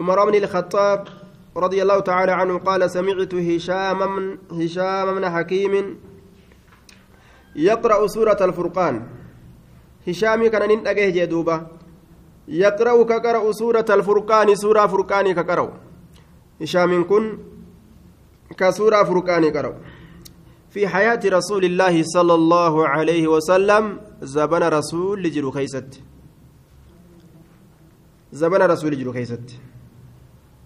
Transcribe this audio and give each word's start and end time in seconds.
عمر 0.00 0.30
بن 0.30 0.34
الخطاب 0.34 1.08
رضي 1.56 1.82
الله 1.82 2.00
تعالى 2.00 2.32
عنه 2.32 2.58
قال 2.58 2.90
سمعت 2.90 3.34
هشام 3.34 4.16
من 4.16 4.38
هشام 4.50 5.14
من 5.14 5.30
حكيم 5.30 5.98
يقرأ 7.56 8.06
سورة 8.06 8.40
الفرقان. 8.40 9.06
هشام 10.08 10.46
كان 10.46 10.68
ننتقه 10.68 11.08
جدوبة. 11.08 11.66
يقرأ 12.48 13.02
كقرأ 13.02 13.52
سورة 13.52 13.84
الفرقان 13.90 14.54
سورة 14.54 14.86
فرقان 14.86 15.32
كقرأ. 15.32 15.80
هشام 16.62 17.04
كن 17.04 17.38
كسورة 18.56 19.04
فرقان 19.04 19.44
قرأ 19.44 19.74
في 20.70 20.88
حياة 20.88 21.20
رسول 21.24 21.64
الله 21.64 22.02
صلى 22.02 22.34
الله 22.34 22.88
عليه 22.88 23.28
وسلم 23.28 24.00
زبن 24.22 24.62
رسول 24.62 25.22
لجلو 25.22 25.50
خيست. 25.50 26.00
زبن 28.32 28.62
رسول 28.62 28.92
لجلو 28.92 29.12
خيست. 29.12 29.69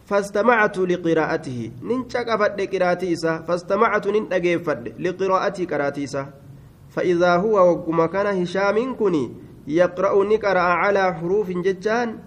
فاستمعت 0.05 0.79
لقراءته. 0.79 1.71
ننشك 1.83 2.29
فد 2.41 2.61
قراءتيسا 2.73 3.33
فاستمعت 3.49 4.05
ننتقي 4.09 4.59
فد 4.59 5.01
لقراءتي 5.01 5.65
قراءتيسا 5.65 6.23
فإذا 6.95 7.37
هو 7.37 7.73
وكما 7.73 8.07
كان 8.07 8.27
هشام 8.43 8.97
كني 8.97 9.25
يقرأ 9.67 10.25
نقرأ 10.25 10.61
على 10.61 11.15
حروف 11.15 11.51
ججان 11.51 12.19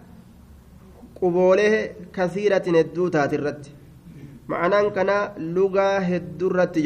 قبوله 1.21 1.73
كثيرة 2.13 2.65
هدو 2.79 3.07
تاترت 3.07 3.63
معنى 4.47 4.89
كان 4.89 5.11
لغة 5.37 5.97
هدو 5.97 6.47
رت 6.47 6.77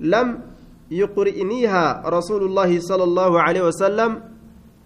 لم 0.00 0.28
يقرئنيها 0.90 2.02
رسول 2.06 2.42
الله 2.42 2.80
صلى 2.80 3.04
الله 3.04 3.42
عليه 3.42 3.62
وسلم 3.62 4.10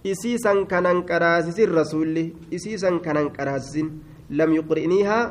isiisan 0.04 0.66
kanan 0.66 1.04
qaraasisin 1.10 1.70
rasuulli 1.70 2.24
isiisan 2.50 3.00
kanan 3.00 3.30
qaraasisin 3.36 3.88
lam 4.30 4.50
yuqri'niihaa 4.58 5.24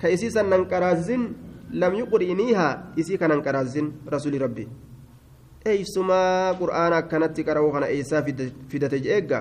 ka 0.00 0.08
isiisan 0.08 0.48
nan 0.50 0.64
qaraasisin 0.72 1.22
lam 1.72 1.94
yuqri'niihaa 1.94 2.92
isii 2.96 3.18
kanan 3.18 3.42
qaraasisin 3.42 3.92
rasuuli 4.14 4.38
rabbi 4.38 4.68
eeysumaa 5.72 6.54
qur'aana 6.60 6.96
akkanatti 7.02 7.44
qara'uu 7.48 7.72
kana 7.72 7.86
eeysaa 7.94 8.22
fidate 8.68 8.98
je'eegga 9.04 9.40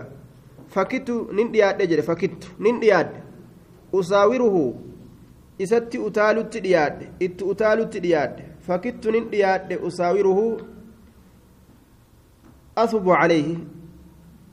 fakittu 0.75 1.15
nin 1.39 1.51
dhiyaadhe 1.53 1.87
jedhe 1.91 2.05
fakittu 2.11 2.47
nin 2.59 2.81
dhiyaadhe 2.81 3.19
usaawiruhu 3.99 4.63
isatti 5.65 5.97
utaalutti 6.09 6.63
dhiyaadhe 6.65 7.09
itti 7.27 7.43
utaalutti 7.53 8.03
dhiyaadhe 8.05 8.43
fakittu 8.67 9.11
nin 9.15 9.31
dhiyaadhe 9.31 9.79
usaawiruhu 9.89 10.45
asbu 12.83 13.15
calayhi 13.21 13.57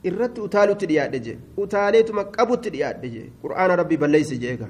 irratti 0.03 0.41
utaalutti 0.41 0.85
dhiyaadhe 0.87 1.19
jee 1.25 1.37
utaaleetuma 1.57 2.23
qabutti 2.35 2.69
dhiyaadhe 2.75 3.09
jee 3.15 3.27
qur'aana 3.43 3.75
rabbii 3.81 3.97
balleeyse 4.03 4.37
jeega 4.43 4.67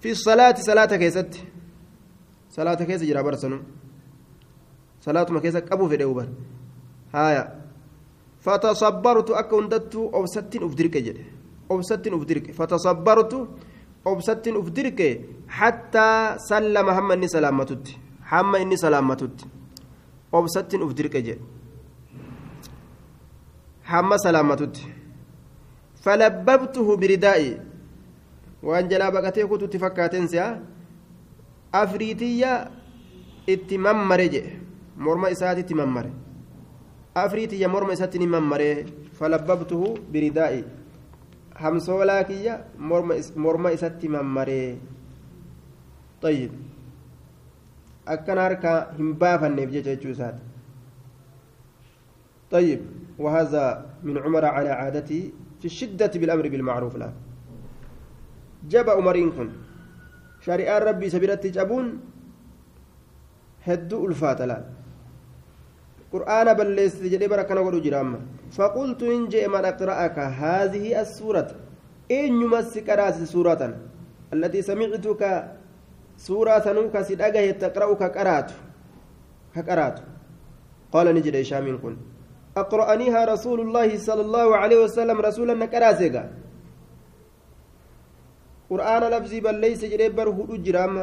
fi 0.00 0.14
salaati 0.14 0.62
salaata 0.62 0.98
keessatti 0.98 1.40
salaata 2.56 2.84
keessa 2.86 3.06
jira 3.06 3.22
barsanu 3.22 3.58
salaatuma 5.04 5.40
keessa 5.40 5.60
qabu 5.60 5.88
fedhe 5.92 6.04
ubar 6.12 6.26
haaya 7.12 7.44
fatasabbartu 8.44 9.36
akka 9.40 9.56
hundattuu 9.56 10.10
obsattiin 10.18 10.64
uf 10.64 10.74
dirqe 10.78 11.00
jedhe 11.06 11.24
obsattiin 11.68 12.14
uf 12.14 12.24
dirqe 12.30 12.52
fatasabbartu 12.58 13.38
obsattiin 14.04 14.56
uf 14.56 14.68
dirqe 14.76 15.08
hattaa 15.60 16.38
sallama 16.48 16.92
hamma 16.98 17.14
inni 17.14 17.28
salaammatutti 17.28 17.98
hamma 18.32 18.58
inni 18.64 18.78
salaammatutti 18.84 19.44
obsattiin 20.32 20.82
uf 20.86 20.94
dirqe 20.98 21.22
jedhe 21.28 21.42
hamma 23.91 24.17
salaamatutti 24.25 24.83
falabbabtuhu 26.05 26.97
biridaa'i 26.97 27.51
waan 28.63 28.89
jalaa 28.89 29.11
baqatee 29.17 29.45
kututti 29.51 29.79
fakkaateen 29.85 30.27
si'a 30.33 30.47
afriitiyya 31.81 32.51
itti 33.47 33.77
mammare 33.77 34.27
jedhe 34.35 34.53
morma 34.97 35.29
isaatitti 35.35 35.73
mammare 35.81 36.11
afriitiyya 37.25 37.67
morma 37.69 37.93
isaatti 37.93 38.19
ni 38.19 38.27
mammare 38.27 38.69
falabbabtuhu 39.19 39.87
biridaa'i 40.11 40.63
hamsoolaa 41.63 42.23
kiyya 42.23 42.59
morma 43.45 43.71
isatti 43.77 44.07
mammare 44.17 44.59
طيب 46.25 46.51
akkana 48.13 48.41
harka 48.47 48.71
hin 48.97 49.13
baafanneef 49.21 49.69
jecha 49.75 49.89
jechuu 49.95 50.11
isaati 50.15 50.41
طيب 52.51 52.79
وهذا 53.20 53.64
من 54.02 54.16
عمر 54.18 54.44
على 54.44 54.70
عادته 54.80 55.22
في 55.60 55.64
الشدة 55.64 56.12
بالأمر 56.20 56.48
بالمعروف 56.48 56.96
لا 56.96 57.12
جب 58.64 58.90
عمرين 58.90 59.30
كن. 59.36 59.50
شريعة 60.40 60.78
ربي 60.78 61.06
سبيلت 61.12 61.46
جابون 61.46 61.86
هدو 63.68 64.06
ألفات 64.08 64.40
لا 64.42 64.58
قرآن 66.12 66.48
بلست 66.54 67.02
جدي 67.12 67.28
بركنا 67.28 67.60
ولو 67.60 67.80
جرام 67.80 68.10
فقلت 68.56 69.02
إن 69.02 69.28
جاء 69.28 69.48
من 69.48 69.64
أقرأك 69.64 70.18
هذه 70.18 71.00
السورة. 71.00 71.50
إن 72.10 72.40
يمسك 72.42 72.88
رأس 72.88 73.22
سورة. 73.30 73.62
التي 74.32 74.62
سمعتك 74.62 75.22
سورة 76.16 76.64
نوك 76.72 76.94
سيدأجه 77.00 77.50
تقرأك 77.50 77.98
كقرات 77.98 78.48
كقرأت. 79.54 79.98
قال 80.92 81.06
نجد 81.14 81.36
هشام 81.36 81.78
كن. 81.78 81.96
أقرأنيها 82.56 83.24
رسول 83.24 83.60
الله 83.60 83.98
صلى 83.98 84.22
الله 84.26 84.56
عليه 84.56 84.78
وسلم 84.84 85.20
رسولا 85.20 85.54
نكراسيغا 85.54 86.24
قرآن 88.70 89.02
لفظي 89.02 89.38
بل 89.40 89.54
ليس 89.54 89.84
جريب 89.84 90.16
بر 90.16 90.28
هدو 90.28 90.56
جرام 90.56 90.94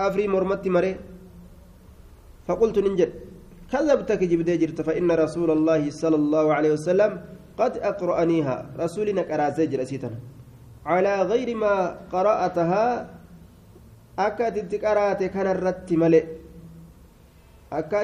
أفري 0.00 0.28
مرمتي 0.28 0.70
مري. 0.70 0.92
فقلت 2.46 2.78
ننجد 2.78 3.10
كذبتك 3.72 4.22
جبدي 4.22 4.56
جرت 4.56 4.80
فإن 4.86 5.10
رسول 5.10 5.50
الله 5.50 5.90
صلى 5.90 6.16
الله 6.16 6.54
عليه 6.54 6.72
وسلم 6.78 7.10
قد 7.58 7.72
أقرأنيها 7.78 8.56
رسولنا 8.78 9.22
كراسي 9.22 9.66
جرسيتا 9.66 10.10
على 10.86 11.22
غير 11.22 11.48
ما 11.56 11.74
قرأتها 12.12 12.86
أكاد 14.18 14.68
تقرأت 14.68 15.20
كان 15.34 15.46
الرت 15.46 15.92
ملئ. 15.92 16.35
Akka 17.70 17.98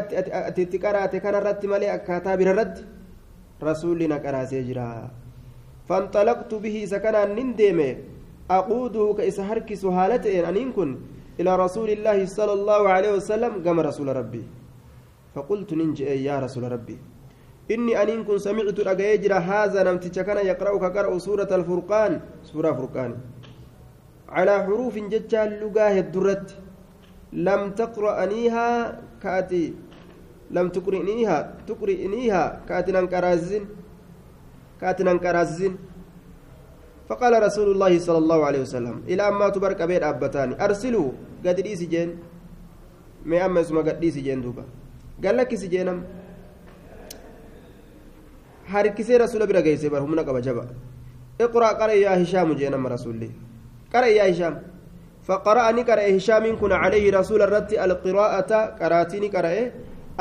ati 0.49 0.63
itti 0.63 0.79
qaraate 0.79 1.21
kanarratti 1.21 1.67
malee 1.69 1.91
akkaataa 1.91 2.37
birarratti 2.37 2.83
rasuulli 3.61 4.09
na 4.09 4.19
qaraasee 4.19 4.63
jira 4.69 5.11
fanxalaqtu 5.89 6.61
bihi 6.61 6.83
isa 6.87 6.99
kanaan 7.01 7.35
nin 7.35 7.55
deeme 7.57 7.89
aquuduhu 8.49 9.15
ka 9.17 9.23
isa 9.25 9.45
harkisu 9.45 9.91
haala 9.91 10.19
ta'een 10.19 10.45
aniin 10.51 10.73
kun 10.73 10.91
ilaa 11.39 11.57
rasuulillaahi 11.57 12.27
sala 12.27 12.53
allaahu 12.59 12.87
aleyhi 12.97 13.15
wasalam 13.19 13.63
gama 13.63 13.83
rasuula 13.83 14.13
rabbii 14.21 14.47
faqultu 15.35 15.77
nin 15.77 15.95
je'e 15.95 16.17
yaa 16.23 16.41
rasuula 16.41 16.69
rabbii 16.75 16.99
inni 17.75 17.95
aniin 18.03 18.25
kun 18.25 18.39
samictu 18.47 18.83
dhaga'ee 18.89 19.19
jira 19.23 19.41
haazaa 19.41 19.85
namticha 19.85 20.25
kana 20.25 20.43
yaqra'u 20.51 20.81
ka 20.81 20.91
qara'u 20.97 21.21
suurata 21.21 21.55
alfurqaan 21.55 22.21
suuraa 22.51 22.75
furqaani 22.75 23.15
calaa 24.35 24.61
xuruufin 24.67 25.07
jechaan 25.13 25.51
lugaa 25.63 25.91
heddurratti 25.97 26.55
لم 27.33 27.61
تقرأنيها 27.71 28.69
كأتي 29.23 29.75
لم 30.51 30.67
تقرئنيها 30.69 31.39
تقرئنيها 31.67 32.45
كأتي 32.69 32.93
ننكرازين 32.93 33.65
كأتي 34.81 35.03
ننكرازين 35.05 35.73
فقال 37.09 37.33
رسول 37.43 37.69
الله 37.73 37.93
صلى 37.99 38.19
الله 38.19 38.41
عليه 38.47 38.61
وسلم 38.61 38.97
إلى 39.09 39.23
أما 39.29 39.49
تبارك 39.49 39.83
بيت 39.83 40.03
أبتاني 40.03 40.55
أرسلوا 40.65 41.09
قد 41.47 41.57
ديسي 41.61 41.87
جين 41.87 42.11
ما 43.25 43.45
أما 43.47 43.61
اسمه 43.61 43.81
قد 43.81 44.01
جين 44.01 44.41
دوبا. 44.43 44.65
قال 45.25 45.37
لك 45.37 45.55
سجينم. 45.55 45.99
harkisee 48.73 49.19
rasuula 49.19 49.47
bira 49.47 49.61
geesse 49.63 49.91
bar 49.91 50.01
humna 50.01 50.25
qaba 50.25 50.41
jaba 50.41 50.65
iqra 51.39 51.75
qara 51.79 51.95
yaa 51.95 52.17
hishaamu 52.17 52.55
jeenama 52.55 52.89
rasulli 52.89 53.31
qara 53.93 54.09
yaa 54.09 54.27
hishaam 54.33 54.55
فقرأني 55.29 55.83
قرأ 55.89 56.17
هشام 56.17 56.45
كن 56.61 56.73
عليه 56.83 57.05
رسول 57.19 57.41
الرد 57.47 57.71
القراءة 57.87 58.53
قراتني 58.81 59.29
قرأ 59.35 59.55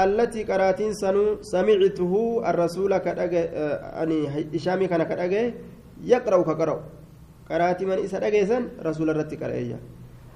التي 0.03 0.41
قراتين 0.49 0.93
سنو 0.93 1.23
سمعته 1.53 2.13
الرسول 2.49 2.91
كدغ 3.05 3.33
أني 4.01 4.19
هشام 4.55 4.81
كان 4.91 5.03
كدغ 5.09 5.33
يقرأ 6.13 6.37
كقرأ. 6.47 6.77
قراتي 7.49 7.83
من 7.89 7.97
إسا 8.05 8.19
دغيسن 8.23 8.63
رسول 8.87 9.07
الرد 9.09 9.31
قرأ 9.41 9.59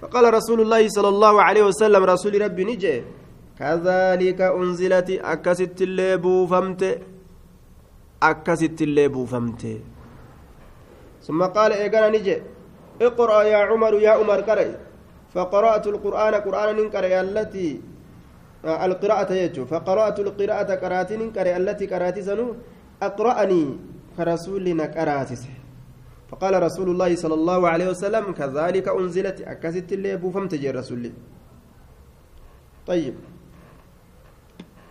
فقال 0.02 0.26
رسول 0.34 0.60
الله 0.62 0.84
صلى 0.96 1.10
الله 1.14 1.36
عليه 1.48 1.64
وسلم 1.70 2.02
رسول 2.04 2.34
ربي 2.42 2.64
نجي 2.70 2.96
كذلك 3.60 4.40
أنزلت 4.42 5.10
أكست 5.34 5.78
الليبو 5.88 6.36
فمت 6.52 6.82
أكست 8.24 8.78
الليبو 8.88 9.22
فمت 9.32 9.64
ثم 11.26 11.40
قال 11.56 11.72
إيقانا 11.74 12.10
نجي. 12.18 12.55
اقرأ 13.02 13.44
يا 13.44 13.58
عمر 13.58 13.94
يا 14.00 14.10
عمر 14.10 14.42
قرأ 14.42 14.76
فقرأت 15.34 15.88
القرآن 15.88 16.34
قرآن 16.36 16.76
ننقرأ 16.76 17.22
التي 17.22 17.82
القراءة 18.66 19.34
يجو. 19.34 19.66
فقرأت 19.66 20.20
القراءة 20.20 20.70
قراتين 20.76 21.22
قرأ 21.36 21.58
التي 21.58 21.86
قرأت 21.88 22.20
سنو 22.20 22.56
أقرأني 23.04 23.64
كرسولنا 24.18 24.86
قراتس 24.96 25.44
فقال 26.32 26.64
رسول 26.64 26.88
الله 26.90 27.16
صلى 27.16 27.34
الله 27.34 27.62
عليه 27.70 27.88
وسلم 27.90 28.32
كذلك 28.34 28.88
أنزلت. 28.88 29.42
أكست 29.42 29.94
اللي 29.94 30.18
بوفمت 30.18 30.56
جي 30.56 30.72
رسول 30.72 31.12
طيب. 32.88 33.16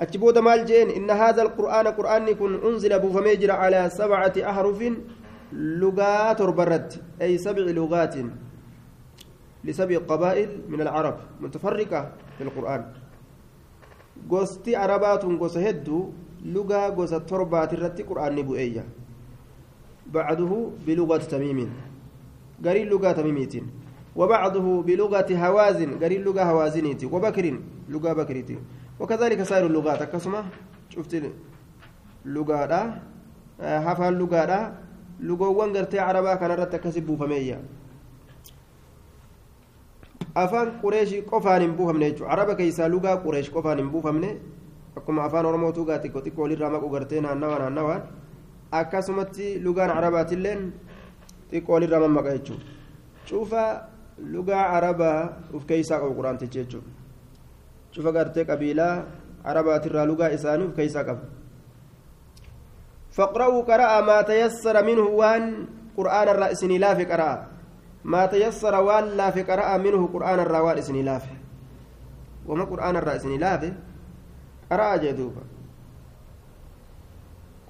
أتبود 0.02 0.38
مال 0.38 0.64
جين 0.64 0.90
إن 0.90 1.10
هذا 1.10 1.42
القرآن 1.42 1.86
قرآن 1.86 2.28
يكون 2.28 2.52
أنزل 2.66 2.98
بوفميجر 2.98 3.50
على 3.50 3.90
سبعة 3.90 4.32
أحرف 4.38 4.80
لغات 5.54 6.42
برد 6.42 6.90
أي 7.22 7.38
سبع 7.38 7.62
لغات 7.62 8.14
لسبع 9.64 9.98
قبائل 9.98 10.50
من 10.68 10.80
العرب 10.80 11.16
متفرقة 11.40 12.00
في 12.38 12.42
القرآن. 12.44 12.82
gosti 14.28 14.76
arabaatuun 14.76 15.38
gosa 15.38 15.60
hedduu 15.60 16.12
lugaa 16.44 16.90
gosa 16.90 17.20
torbaati 17.20 17.74
irratti 17.76 18.02
qur'aanni 18.02 18.42
bu'eeyya 18.42 18.84
bacduhu 20.06 20.74
bilugati 20.86 21.26
tamiimiin 21.28 21.70
garii 22.60 22.84
lugaa 22.84 23.14
tamiimiitiin 23.14 23.66
وبعضه 24.14 24.82
بلغة 24.82 25.26
هوازن 25.26 25.98
قريب 25.98 26.22
لغة 26.22 26.42
هوازنيتي 26.42 27.06
وبكر 27.06 27.58
لغة 27.90 28.12
بكريتي 28.12 28.58
وكذلك 29.00 29.42
سائر 29.42 29.66
اللغات. 29.66 30.02
كسمة 30.02 30.44
شفت 30.94 31.22
لغة 32.24 33.02
هفا 33.60 34.10
لغة 34.10 34.72
وانقرتي 35.30 35.98
عربا 35.98 36.34
كان 36.34 36.50
رت 36.50 36.76
كسب 36.76 37.16
فمية 37.20 37.58
afaan 40.34 40.80
qureeshii 40.82 41.22
qofaan 41.30 41.62
hin 41.62 41.74
buufamne 41.78 42.10
jechuudha 42.10 42.32
araba 42.34 42.54
keessaa 42.58 42.88
lugaa 42.90 43.16
qureesh 43.24 43.50
qofaan 43.54 43.78
hin 43.78 43.90
buufamne 43.90 44.30
akkuma 44.98 45.24
afaan 45.24 45.46
oromootu 45.46 45.84
gaa 45.86 45.98
xiqqoo 46.02 46.22
xiqqoo 46.24 46.42
walirraa 46.46 46.70
maqu 46.74 46.88
gartee 46.94 47.20
naannawaa 47.26 47.58
naannawaan 47.62 48.02
akkasumatti 48.80 49.46
lugaan 49.66 49.90
arabaatilleen 49.98 50.64
xiqqoo 51.52 51.74
walirraa 51.76 52.00
mammaqa 52.06 52.34
jechuudha 52.36 52.66
cufa 53.28 53.64
lugaa 54.34 54.66
arabaa 54.78 55.20
uf 55.54 55.66
keessaa 55.70 56.00
qabu 56.02 56.18
quraantichi 56.18 56.58
jechuudha 56.58 56.90
cufa 57.94 58.12
gartee 58.18 58.44
qabiilaa 58.50 58.94
arabaatirraa 59.44 60.06
lugaa 60.12 60.34
isaanii 60.38 60.66
uf 60.70 60.76
keessaa 60.80 61.04
qaba. 61.10 61.43
فاقرأوا 63.14 63.62
قرأ 63.62 64.00
ما 64.00 64.22
تيسر 64.22 64.76
منه 64.84 65.06
وان 65.20 65.66
قرآن 65.96 66.28
الرأس 66.28 66.64
لا 66.64 66.94
في 66.94 67.04
قرأ 67.04 67.46
ما 68.04 68.26
تيسر 68.26 68.74
ولا 68.82 69.30
في 69.30 69.42
قراءة 69.42 69.76
منه 69.78 70.02
قرآن 70.14 70.38
الرواد 70.40 70.78
اسني 70.78 71.02
لافه 71.02 71.36
وما 72.46 72.64
قرآن 72.64 72.96
الرأس 72.96 73.24
لافه 73.26 73.72
قراءة 74.70 74.96
جدوبة 74.96 75.42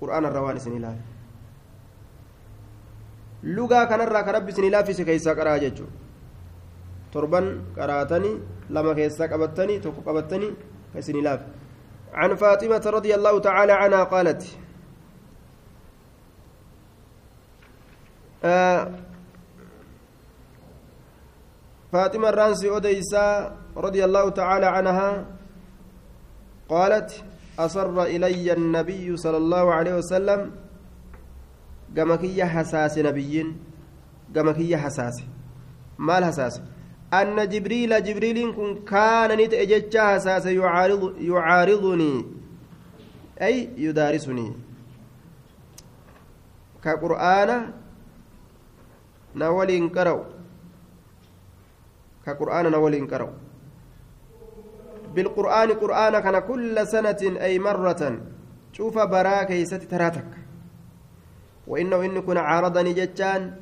قرآن 0.00 0.24
الرواد 0.24 0.56
اسني 0.56 0.78
لافه 0.78 1.14
lugaa 3.44 3.84
kanarraa 3.86 4.24
ka 4.24 4.32
rabbi 4.32 4.52
isin 4.52 4.72
laaffise 4.72 5.04
keessaa 5.04 5.34
qaraa 5.36 5.58
jechuun 5.60 5.90
torban 7.12 7.48
qaraatanii 7.76 8.36
lama 8.76 8.94
keessaa 8.98 9.28
qabattanii 9.32 9.80
tokko 9.84 10.00
qabattanii 10.08 10.52
ka 10.92 11.04
isin 11.04 11.20
laafe 11.28 11.44
عن 12.14 12.34
فاطمة 12.34 12.84
رضي 12.86 13.14
الله 13.14 13.38
تعالى 13.38 13.72
عنها 13.72 14.04
قالت 14.04 14.42
فاطمة 21.92 22.28
الرانسي 22.28 22.76
أديسا 22.76 23.56
رضي 23.76 24.04
الله 24.04 24.28
تعالى 24.28 24.66
عنها 24.66 25.26
قالت 26.68 27.24
أصر 27.58 28.02
إلي 28.02 28.52
النبي 28.52 29.16
صلى 29.16 29.36
الله 29.36 29.74
عليه 29.74 29.94
وسلم 29.94 30.50
قمكية 31.96 32.44
حساس 32.44 32.98
نبيين 32.98 33.56
قمكية 34.36 34.76
حساس. 34.76 35.22
ما 35.98 36.18
الحساس 36.18 36.60
أن 37.12 37.48
جبريل 37.48 38.02
جبريل 38.04 38.52
كن 38.52 38.84
كان 38.84 39.38
نتأجج 39.38 39.96
حساس 39.96 40.46
يعارض 40.46 41.16
يعارضني. 41.20 42.26
أي 43.42 43.70
يدارسني. 43.76 44.52
كقرآن 46.84 47.72
نولي 49.34 49.78
انقروا 49.78 50.24
كقرآن 52.26 52.70
نولين 52.70 53.06
كرو 53.06 53.28
بالقرآن 55.14 55.70
قرآن 55.72 56.14
كان 56.24 56.38
كل 56.38 56.86
سنة 56.86 57.22
أي 57.46 57.58
مرة. 57.58 58.02
شوف 58.72 58.98
براك 58.98 59.50
يست 59.50 59.82
تراتك. 59.92 60.30
وإنه 61.66 62.04
إن 62.04 62.20
كن 62.22 62.36
عارضني 62.36 62.92
جتان 62.92 63.56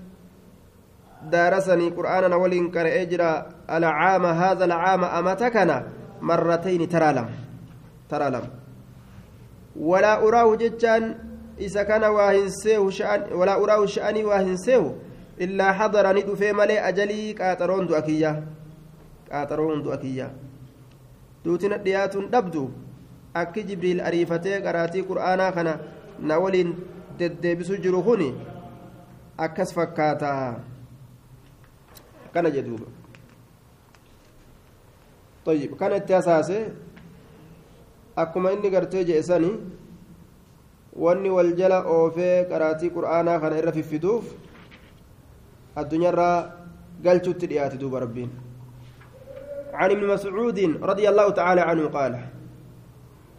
دارسني 1.30 1.88
قرآن 1.90 2.30
نولين 2.30 2.70
كر 2.70 2.86
إجرا 3.02 3.48
العام 3.70 4.26
هذا 4.26 4.64
العام 4.64 5.04
أمتكنا 5.04 5.76
مرتين 6.20 6.88
ترى 6.88 7.12
لم 7.12 7.28
ترى 8.10 8.30
لم 8.30 8.44
ولا 9.76 10.28
أراه 10.28 10.56
جتان 10.56 11.18
إذا 11.58 11.82
كان 11.82 12.04
واهنسيه 12.04 12.90
شأن 12.90 13.32
ولا 13.32 13.54
أراه 13.62 13.86
شأني 13.86 14.24
واهنسيه 14.24 14.94
ni 15.38 16.22
dhufee 16.28 16.52
malee 16.52 16.78
ajalii 16.80 17.34
qaaxaroon 17.34 17.86
du'a 17.88 18.02
kiyya 18.02 18.32
qaaxaroon 19.28 19.82
du'a 19.82 19.96
kiyya 19.98 20.30
duutina 21.44 21.78
dhiyaatuun 21.78 22.30
dhabdu 22.30 22.70
akki 23.34 23.64
jibriil 23.64 24.00
ariifatee 24.00 24.60
qaraatii 24.60 25.04
qur'aanaa 25.10 25.52
kana 25.52 25.78
na 26.20 26.38
waliin 26.38 26.74
deddeebisu 27.18 27.76
jiru 27.82 28.02
kun 28.02 28.22
akkas 29.38 29.72
fakkaata 29.74 30.32
kana 32.34 32.50
jedhuuba 32.50 32.86
طيب 35.46 35.74
كان 35.74 35.92
التاساسي 35.92 36.60
akkuma 38.16 38.52
inni 38.52 38.70
gartee 38.70 39.04
je'esani 39.04 39.50
wanni 40.94 41.30
wal 41.30 41.50
jala 41.56 41.78
oofee 41.88 42.44
qaraatii 42.50 42.90
qur'aanaa 42.96 43.40
kana 43.40 43.58
irra 43.58 43.72
fiffiduuf 43.72 44.24
addunyaarraa 45.76 46.38
galchutti 47.02 47.46
dhiyaate 47.46 47.78
duuba 47.78 48.00
rabbiin 48.00 48.30
عن 49.72 49.90
ابن 49.90 50.04
مسعود 50.06 50.84
رضي 50.84 51.08
الله 51.08 51.28
تعالى 51.32 51.60
عنه 51.60 51.88
قال 51.88 52.14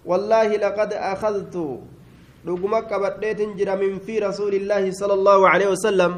والله 0.05 0.49
لقد 0.57 0.93
أخذت 0.93 1.55
رقمك 2.41 2.89
بديت 2.89 3.53
جرى 3.53 3.75
من 3.77 4.01
في 4.01 4.19
رسول 4.19 4.53
الله 4.53 4.91
صلى 4.91 5.13
الله 5.13 5.39
عليه 5.49 5.67
وسلم. 5.77 6.11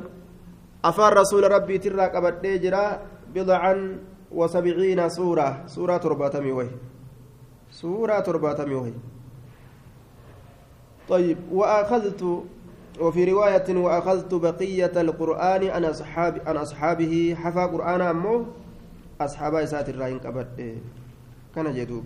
أفار 0.86 1.12
رسول 1.20 1.52
ربي 1.52 1.78
ترى 1.84 2.06
قبدي 2.16 2.58
جرى 2.64 2.86
بضعا 3.36 3.76
وسبعين 4.32 5.10
سورة 5.10 5.68
سورة 5.68 5.98
ترباتمي 5.98 6.52
وهي. 6.52 6.74
سورة 7.76 8.20
ترباتمي 8.20 8.76
وهي. 8.76 8.96
طيب 11.12 11.38
وأخذت 11.52 12.24
وفي 13.00 13.32
رواية 13.32 13.78
وأخذت 13.78 14.34
بقية 14.34 15.02
القرآن 15.02 15.68
عن 15.68 15.86
أصحاب 15.86 16.42
عن 16.46 16.58
أصحابه 16.58 17.36
حفى 17.40 17.60
قرآن 17.60 18.02
أمه 18.02 18.46
أصحاب 19.22 19.56
إسات 19.56 19.90
الراين 19.90 20.20
قبل 20.20 20.48
كان 21.56 21.74
جدوب. 21.74 22.06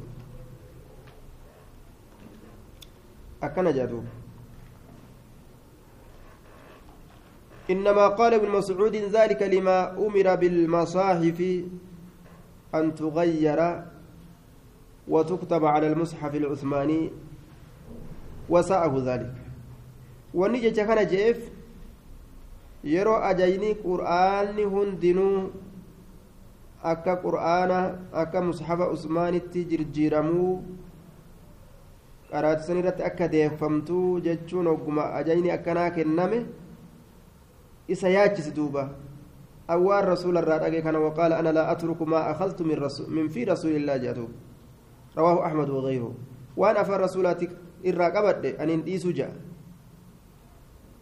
أكن 3.43 3.71
جدوب. 3.73 4.05
إنما 7.69 8.07
قال 8.07 8.33
ابن 8.33 8.49
مسعود 8.49 8.95
ذلك 8.95 9.41
لما 9.41 9.91
أمر 9.97 10.35
بالمصاحف 10.35 11.63
أن 12.75 12.95
تغير 12.95 13.83
وتكتب 15.07 15.65
على 15.65 15.87
المصحف 15.87 16.35
العثماني 16.35 17.11
وساءه 18.49 18.93
ذلك. 19.05 19.48
Wanni 20.33 20.61
jecha 20.61 20.85
kana 20.85 21.05
je'eef 21.05 21.39
yeroo 22.83 23.19
ajajni 23.29 23.75
qur'aanni 23.75 24.63
hundinuu 24.63 25.51
akka 26.83 27.15
qur'aana 27.17 27.99
akka 28.13 28.41
mushafa 28.41 28.89
usmaanitti 28.95 29.65
jirjiiramuu 29.65 30.63
qaraatisan 32.31 32.77
irratti 32.79 33.03
akka 33.03 33.27
deeffamtuu 33.27 34.21
jechuun 34.21 34.67
ogguma 34.67 35.11
ajajni 35.19 35.51
akkanaa 35.51 35.89
kenname 35.91 36.45
isa 37.87 38.09
yaachisi 38.09 38.51
duuba 38.55 38.89
awwaan 39.67 40.05
rasuula 40.05 40.41
irraa 40.41 40.59
dhage 40.59 40.81
kana 40.81 40.99
waqaala 40.99 41.37
ana 41.37 41.51
laa 41.51 41.67
atruku 41.73 42.05
maa 42.05 42.29
akhadtu 42.31 42.63
min 42.65 43.29
fi 43.29 43.45
rasuulillaa 43.45 43.97
jedhu 43.99 44.29
rawaahu 45.15 45.43
ahmad 45.43 45.69
wagayruhu 45.69 46.15
waan 46.57 46.77
afaan 46.77 47.01
rasuulaati 47.01 47.49
irraa 47.83 48.11
qabadhe 48.11 48.55
aniin 48.61 48.85
dhiisuu 48.85 49.11
ja'a 49.11 49.48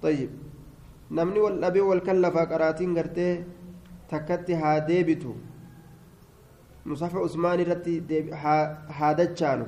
طيب 0.01 0.29
namni 1.11 1.39
wal 1.39 1.55
dhabee 1.59 1.81
wal 1.81 2.01
kan 2.03 2.19
lafaa 2.19 2.45
qaraatiin 2.51 2.93
gartee 2.93 3.45
takkatti 4.11 4.53
haa 4.53 4.79
deebitu 4.87 5.35
musafa 6.85 7.23
usmaan 7.27 7.59
irratti 7.63 8.03
haa 8.97 9.13
dachaanu 9.19 9.65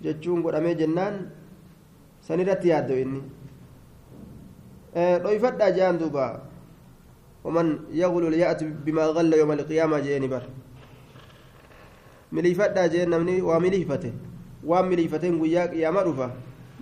jechuun 0.00 0.40
godhamee 0.44 0.74
jennaan 0.80 1.18
san 2.24 2.40
irratti 2.40 2.72
yaaddo 2.72 2.96
inni 3.04 3.20
dhoyfadhaa 5.24 5.70
jean 5.76 6.00
duuba 6.00 6.50
ومن 7.44 7.88
يغل 7.92 8.34
يأتي 8.34 8.84
بما 8.84 9.16
غل 9.16 9.32
يوم 9.32 9.52
القيامة 9.52 9.98
جيني 10.04 10.28
بر 10.28 10.44
مليفتا 12.32 12.86
جين 12.86 13.10
نمني 13.10 13.40
ومليفته 13.42 14.12
ومليفتين 14.64 15.34
قياك 15.42 15.72
يا 15.72 15.90
معروفة 15.90 16.30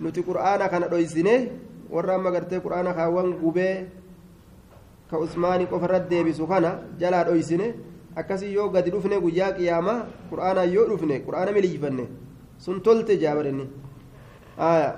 نتي 0.03 0.21
قرآن 0.21 0.67
كان 0.67 0.83
دويسينه 0.91 1.35
warra 1.91 2.15
amma 2.15 2.31
gartee 2.31 2.59
quraana 2.59 2.93
kaawwan 2.93 3.33
gubee 3.41 3.75
ka 5.09 5.19
usmaanii 5.19 5.67
qofarratti 5.67 6.09
deebisu 6.09 6.47
kana 6.47 6.71
jalaa 6.99 7.23
dhoysine 7.23 7.73
akkasii 8.15 8.53
yoo 8.53 8.69
gadi 8.69 8.91
dhufne 8.91 9.21
guyyaa 9.21 9.51
qiyaamaa 9.57 9.99
quraanaa 10.29 10.71
yoo 10.75 10.87
dhufne 10.89 11.19
quraana 11.27 11.51
miliifanne 11.51 12.07
sun 12.57 12.81
tolte 12.81 13.17
jaabarenni 13.17 13.67
آية 14.59 14.91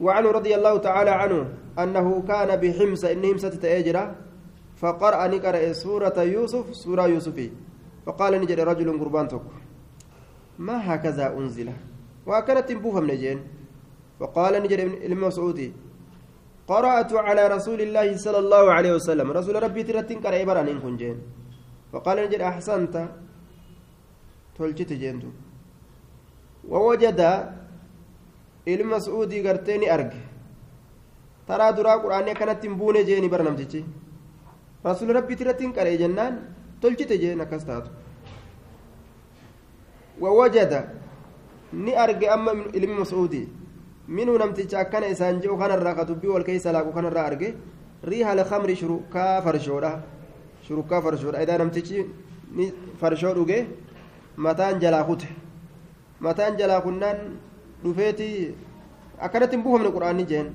وعنه 0.00 0.30
رضي 0.30 0.52
الله 0.54 0.74
تعالى 0.78 1.10
عنه 1.10 1.48
أنه 1.78 2.22
كان 2.28 2.50
بحمص 2.60 3.04
إن 3.04 3.24
همسة 3.24 3.48
تأجرة 3.48 4.04
فقرأ 4.76 5.26
نقرأ 5.26 5.72
سورة 5.72 6.18
يوسف 6.22 6.76
سورة 6.76 7.06
يوسف 7.06 7.50
فقال 8.06 8.40
نجد 8.40 8.60
رجل 8.60 8.88
قربان 9.00 9.28
ما 10.58 10.76
هكذا 10.94 11.36
أنزل 11.38 11.72
وكانت 12.26 12.68
تنبوها 12.68 13.00
من 13.00 13.16
جين 13.16 13.38
فقال 14.20 14.52
نجد 14.62 14.80
المسعودي 15.08 15.68
قرأت 16.70 17.12
على 17.26 17.42
رسول 17.56 17.80
الله 17.86 18.08
صلى 18.24 18.38
الله 18.44 18.64
عليه 18.76 18.92
وسلم. 18.98 19.26
رسول 19.38 19.54
ربي 19.62 19.82
ترتين 19.88 20.18
إن 20.72 20.78
كن 20.84 20.96
جين. 21.00 21.16
فقال 21.92 22.16
نجد 22.24 22.40
أحسنت. 22.40 22.94
تلجت 24.56 24.92
جينتو. 24.92 25.30
ووجد 26.68 27.20
المسعودي 28.68 29.38
قرتيني 29.48 29.86
أرج 29.94 30.12
ترى 31.48 31.68
درا 31.76 31.94
قرآن 32.02 32.28
كانت 32.38 32.62
تنبوني 32.62 33.02
جيني 33.08 33.28
برنامجي 33.32 33.84
رسول 34.86 35.08
ربي 35.16 35.34
ترتين 35.40 35.72
قرأ 35.72 35.94
جنان 36.02 36.34
تلجت 36.82 37.12
جين 37.22 37.42
كستاتو 37.50 37.90
ووجد 40.20 40.72
ni 41.72 41.94
arge 41.94 42.26
amma 42.28 42.52
ilmi 42.74 42.94
mas'uudii 42.94 43.48
jiru 45.42 45.56
kanarraa 45.58 45.94
ka 45.94 46.04
dubbii 46.04 46.28
wal 46.34 46.44
keessa 46.44 46.72
laaqu 46.72 46.92
kanarraa 46.92 47.26
arge 47.26 47.54
riiha 48.04 48.30
alkamri 48.30 48.74
shurukkaa 48.76 49.42
farshoodha 49.42 49.92
shurukkaa 50.66 51.00
farshoodha 51.02 51.42
idaa 51.42 51.58
namtichi 51.58 52.04
ni 52.56 52.72
farshoo 53.00 53.34
dhuge 53.34 53.66
mataan 54.36 54.80
jalaa 54.80 55.04
kute 55.04 55.28
mataan 56.20 56.56
jalaa 56.56 56.80
kunnaan 56.80 57.18
dhufeeti 57.84 58.54
akkanatti 59.20 59.56
hin 59.56 59.62
buufamne 59.64 59.90
quraanni 59.96 60.24
jeen 60.32 60.48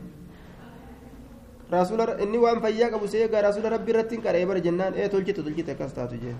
rasuula 1.71 2.05
inni 2.23 2.37
waan 2.37 2.61
fayyaa 2.61 2.89
qabu 2.93 3.07
seegaa 3.07 3.41
rasuula 3.47 3.69
rabbi 3.75 3.91
irratti 3.91 4.15
hin 4.15 4.23
qaree 4.25 4.45
bara 4.45 4.59
jennaan 4.67 4.93
ee 5.01 5.09
tolchite 5.09 5.41
tolchite 5.43 5.71
akkas 5.75 5.93
taatu 5.93 6.15
jeen 6.23 6.37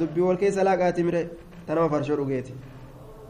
dubbii 0.00 0.24
wal 0.28 0.36
keessa 0.42 0.64
laaqaati 0.68 1.02
mire 1.08 1.22
tanama 1.66 1.88
farshoo 1.94 2.16
dhugeeti 2.16 2.52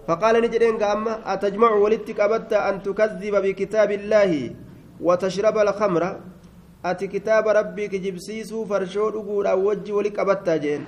فقال 0.02 0.34
نجدين 0.42 0.82
أما 0.82 1.32
أتجمع 1.32 1.70
ولدتك 1.78 2.20
أبدا 2.20 2.58
أن 2.68 2.82
تكذب 2.82 3.34
بكتاب 3.44 3.90
الله 3.90 4.32
وتشرب 5.00 5.56
الخمر. 5.58 6.02
أتي 6.82 7.06
كتاب 7.06 7.46
ربك 7.48 7.94
جبسيسو 7.94 8.66
فرشو 8.66 9.08
أقول 9.08 9.46
أو 9.46 9.58
وجه 9.70 9.92
ولك 9.94 10.18
أبدا 10.18 10.56
جين. 10.56 10.82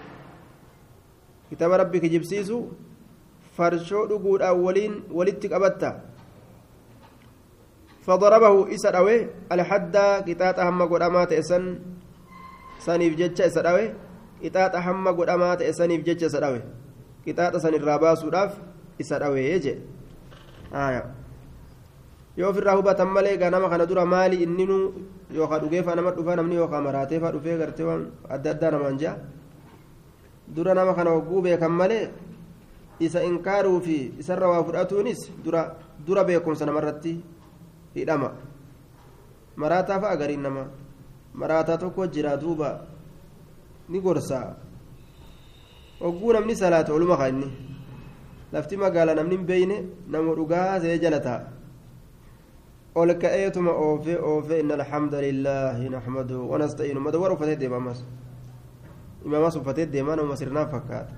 كتاب 1.51 1.71
ربك 1.73 2.05
جبسيسو 2.05 2.59
فرشو 3.55 4.11
أقول 4.11 4.43
أولين 4.43 4.93
ولدتك 5.15 5.53
أبدا 5.55 5.91
فضربه 8.03 8.75
إسر 8.75 8.97
الحد 9.53 9.97
كتاب 10.27 10.55
أهم 10.59 10.81
قدامات 10.83 11.33
إسن. 11.33 11.65
سنيف 12.83 13.15
جتش 13.17 13.41
إسر 13.41 13.95
كتاب 14.43 14.75
أهم 14.75 15.09
قدامات 15.09 15.63
إسنيف 15.63 16.01
جتش 16.03 16.37
كتاب 17.27 17.59
سنيف 17.59 17.83
راباسو 17.85 18.29
isa 18.99 19.19
dhawee 19.19 19.59
jee. 19.61 19.79
Yoo 22.37 22.51
ofirraa 22.51 22.75
hubatan 22.77 23.09
malee 23.09 23.37
gaa 23.39 23.51
nama 23.51 23.69
kana 23.69 23.87
dura 23.87 24.05
maali 24.07 24.43
inninu 24.43 24.93
yookaan 25.31 25.61
dhugeefaa 25.63 25.95
nama 25.95 26.11
dhufaa 26.11 26.37
namni 26.37 26.55
yookaan 26.59 26.83
maraateefaa 26.83 27.31
dhufee 27.33 27.59
gartee 27.59 27.87
waan 27.87 28.11
adda 28.29 28.51
addaa 28.51 28.71
namaan 28.75 28.99
jea 28.99 29.15
dura 30.57 30.75
nama 30.75 30.95
kana 30.95 31.11
hogguu 31.15 31.43
beekan 31.47 31.71
malee 31.71 32.11
isa 32.99 33.23
inkaaruu 33.23 33.79
fi 33.81 33.97
isarra 34.19 34.49
waa 34.51 34.65
fudhatuunis 34.67 35.31
dura 35.45 35.63
dura 36.07 36.25
beekumsa 36.25 36.67
namarratti 36.67 37.15
hidhama. 37.95 38.31
Maraataa 39.57 40.01
fa'a 40.03 40.17
gariin 40.19 40.43
nama 40.43 40.67
maraataa 41.35 41.79
tokko 41.79 42.07
jira 42.11 42.37
duuba 42.37 42.81
ni 43.89 44.01
gorsaa. 44.01 44.57
Hogguu 46.03 46.33
namni 46.35 46.57
salaata 46.59 46.93
oluma 46.93 47.17
kaa 47.17 47.29
inni 47.31 47.47
lafti 48.55 48.77
magaala 48.85 49.15
namni 49.19 49.37
hin 49.37 49.47
beeyne 49.51 49.77
nama 50.15 50.35
dhugaa 50.39 50.81
see 50.83 50.99
jala 51.05 51.21
taa'a 51.27 51.47
ol 53.03 53.11
ka'eetuma 53.23 53.73
oofee 53.87 54.19
oofee 54.33 54.61
inna 54.65 54.75
alhamda 54.81 55.21
lillaahi 55.27 55.89
naxmadu 55.95 56.37
wanasta'iinu 56.51 57.01
madawwar 57.07 57.33
uffatee 57.37 57.57
deema 57.63 57.77
ammas 57.83 58.05
imaamas 59.27 59.57
uffatee 59.61 59.87
deemaa 59.95 60.17
nama 60.21 60.37
sirnaan 60.43 60.69
fakkaata 60.75 61.13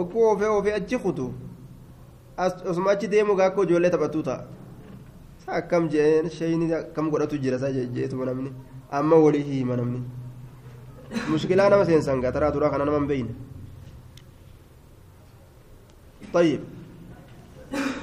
ogguu 0.00 0.22
oofee 0.30 0.50
oofee 0.56 0.74
achi 0.78 0.98
kutu 1.06 1.26
osuma 2.70 2.90
achi 2.94 3.08
deemu 3.14 3.34
gaakko 3.40 3.64
ijoollee 3.68 3.90
taphattuu 3.96 4.22
ta'a 4.28 4.40
akkam 5.58 5.88
jeen 5.94 6.30
shayni 6.38 6.72
akkam 6.80 7.10
godhatu 7.12 7.38
jira 7.44 7.56
isaa 7.60 7.72
jeetuma 7.96 8.24
namni 8.30 8.50
amma 9.00 9.16
walii 9.24 9.42
hima 9.50 9.76
namni 9.80 10.00
mushkilaa 11.30 11.68
nama 11.74 11.84
seensan 11.90 12.20
gataraa 12.26 12.50
duraa 12.54 12.70
kana 12.70 12.84
nama 12.84 13.00
beeyne 13.10 13.32
طيب. 16.34 16.60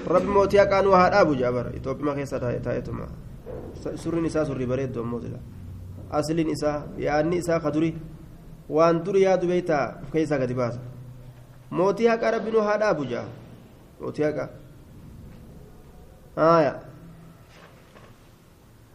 رب 0.07 0.25
موتي 0.25 0.65
كان 0.65 0.87
وهذا 0.87 1.21
أبو 1.21 1.33
جابر. 1.33 1.75
يتوب 1.75 2.01
ما 2.01 2.13
كيسا 2.13 2.37
تايتما 2.37 3.07
سر 3.95 4.15
نساء 4.19 4.43
سر 4.43 4.65
بريد 4.65 4.91
دوم 4.91 5.07
موتلا 5.11 5.39
أصل 6.11 6.35
نساء 6.35 6.87
يعني 6.97 7.37
نساء 7.37 7.59
خدري 7.59 7.97
وان 8.69 9.03
دري 9.03 9.21
يا 9.21 9.35
دبيتا 9.35 10.01
كيسا 10.13 10.45
كتباس 10.45 10.79
موتي 11.71 12.17
كان 12.17 12.33
رب 12.33 12.53
وهذا 12.53 12.89
أبو 12.89 13.03
جابر 13.03 13.33
موتي 14.01 14.31
كان 14.31 14.49
آية. 16.37 16.79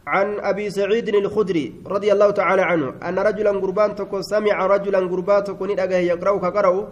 عن 0.07 0.39
أبي 0.39 0.69
سعيد 0.69 1.09
الخدري 1.09 1.73
رضي 1.85 2.11
الله 2.13 2.31
تعالى 2.31 2.61
عنه 2.61 2.93
أن 3.03 3.19
رجلا 3.19 3.51
قربان 3.51 3.95
تكون 3.95 4.21
سمع 4.21 4.65
رجلا 4.65 4.99
قربان 4.99 5.43
تكون 5.43 5.69
يقرأ 5.69 6.37
كقرأ 6.37 6.87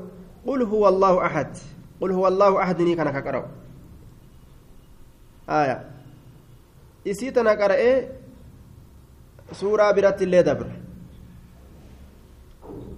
قل 0.47 0.61
هو 0.63 0.87
الله 0.87 1.25
أحد. 1.25 1.57
قل 2.01 2.11
هو 2.11 2.27
الله 2.27 2.51
أحد 2.63 2.79
كان 2.81 3.09
كقرأ 3.11 3.43
آية. 5.49 5.77
إسيتنا 7.07 7.51
قرأ 7.59 7.81
سورة 9.51 9.91
برات 9.91 10.21
الله 10.21 10.41
دبر. 10.41 10.69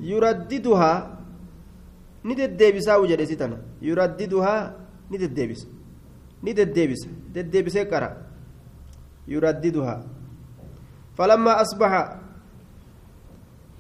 يرددها 0.02 0.92
نددبسا 2.26 2.94
وجد 3.02 3.20
إسيتنا. 3.22 3.58
يرددها 3.82 4.56
نددبس 5.12 5.62
نددبس 6.44 7.02
ددبس 7.34 7.76
قرأ 7.92 8.12
يرددها. 9.28 9.96
فلما 11.18 11.54
أصبح 11.62 11.92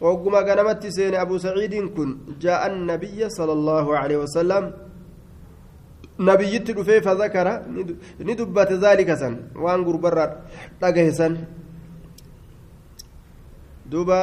وقم 0.02 0.36
غنمت 0.36 0.84
سين 0.88 1.16
أبو 1.16 1.38
سعيد 1.38 1.94
كن 1.94 2.10
جاء 2.42 2.62
النبي 2.74 3.30
صلى 3.30 3.54
الله 3.54 3.86
عليه 3.98 4.18
وسلم 4.26 4.91
nabiyyitti 6.28 6.74
dhufee 6.78 7.02
fazakara 7.08 7.54
ni 8.26 8.34
dubbate 8.40 8.76
zaalika 8.84 9.16
san 9.22 9.34
waan 9.64 9.84
gurbarraa 9.88 10.30
dhagahe 10.82 11.12
san 11.20 11.34
duuba 13.92 14.18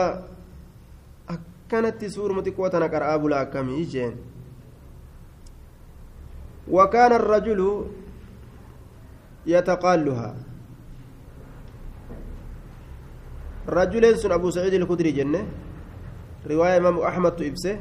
akkanatti 1.35 2.11
suuruma 2.17 2.43
xiqqoo 2.47 2.71
tana 2.73 2.89
qara'aa 2.95 3.19
bulaa 3.23 3.43
akkamii 3.47 3.85
jeen 3.95 4.15
وكان 6.69 7.13
الرجل 7.13 7.61
يتقالها 9.47 10.31
رجل 13.69 14.05
سن 14.19 14.33
أبو 14.33 14.49
سعيد 14.51 14.75
الخدري 14.75 15.11
جنة 15.17 15.43
رواية 16.45 16.77
إمام 16.77 16.97
أحمد 17.01 17.43
إبسه 17.43 17.75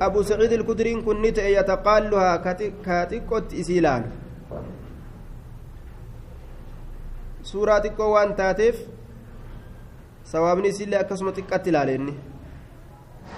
أبو 0.00 0.22
سعيد 0.22 0.52
الكدري 0.52 1.02
كن 1.02 1.24
يتقالها 1.24 2.36
كاتيكوت 2.86 3.54
إسيلان 3.54 4.04
taateef 8.36 8.76
sawaabni 10.32 10.68
isiillee 10.68 10.98
akkasuma 11.02 11.32
xiqqatti 11.36 11.70
ilaale 11.72 11.94
inni 11.98 12.14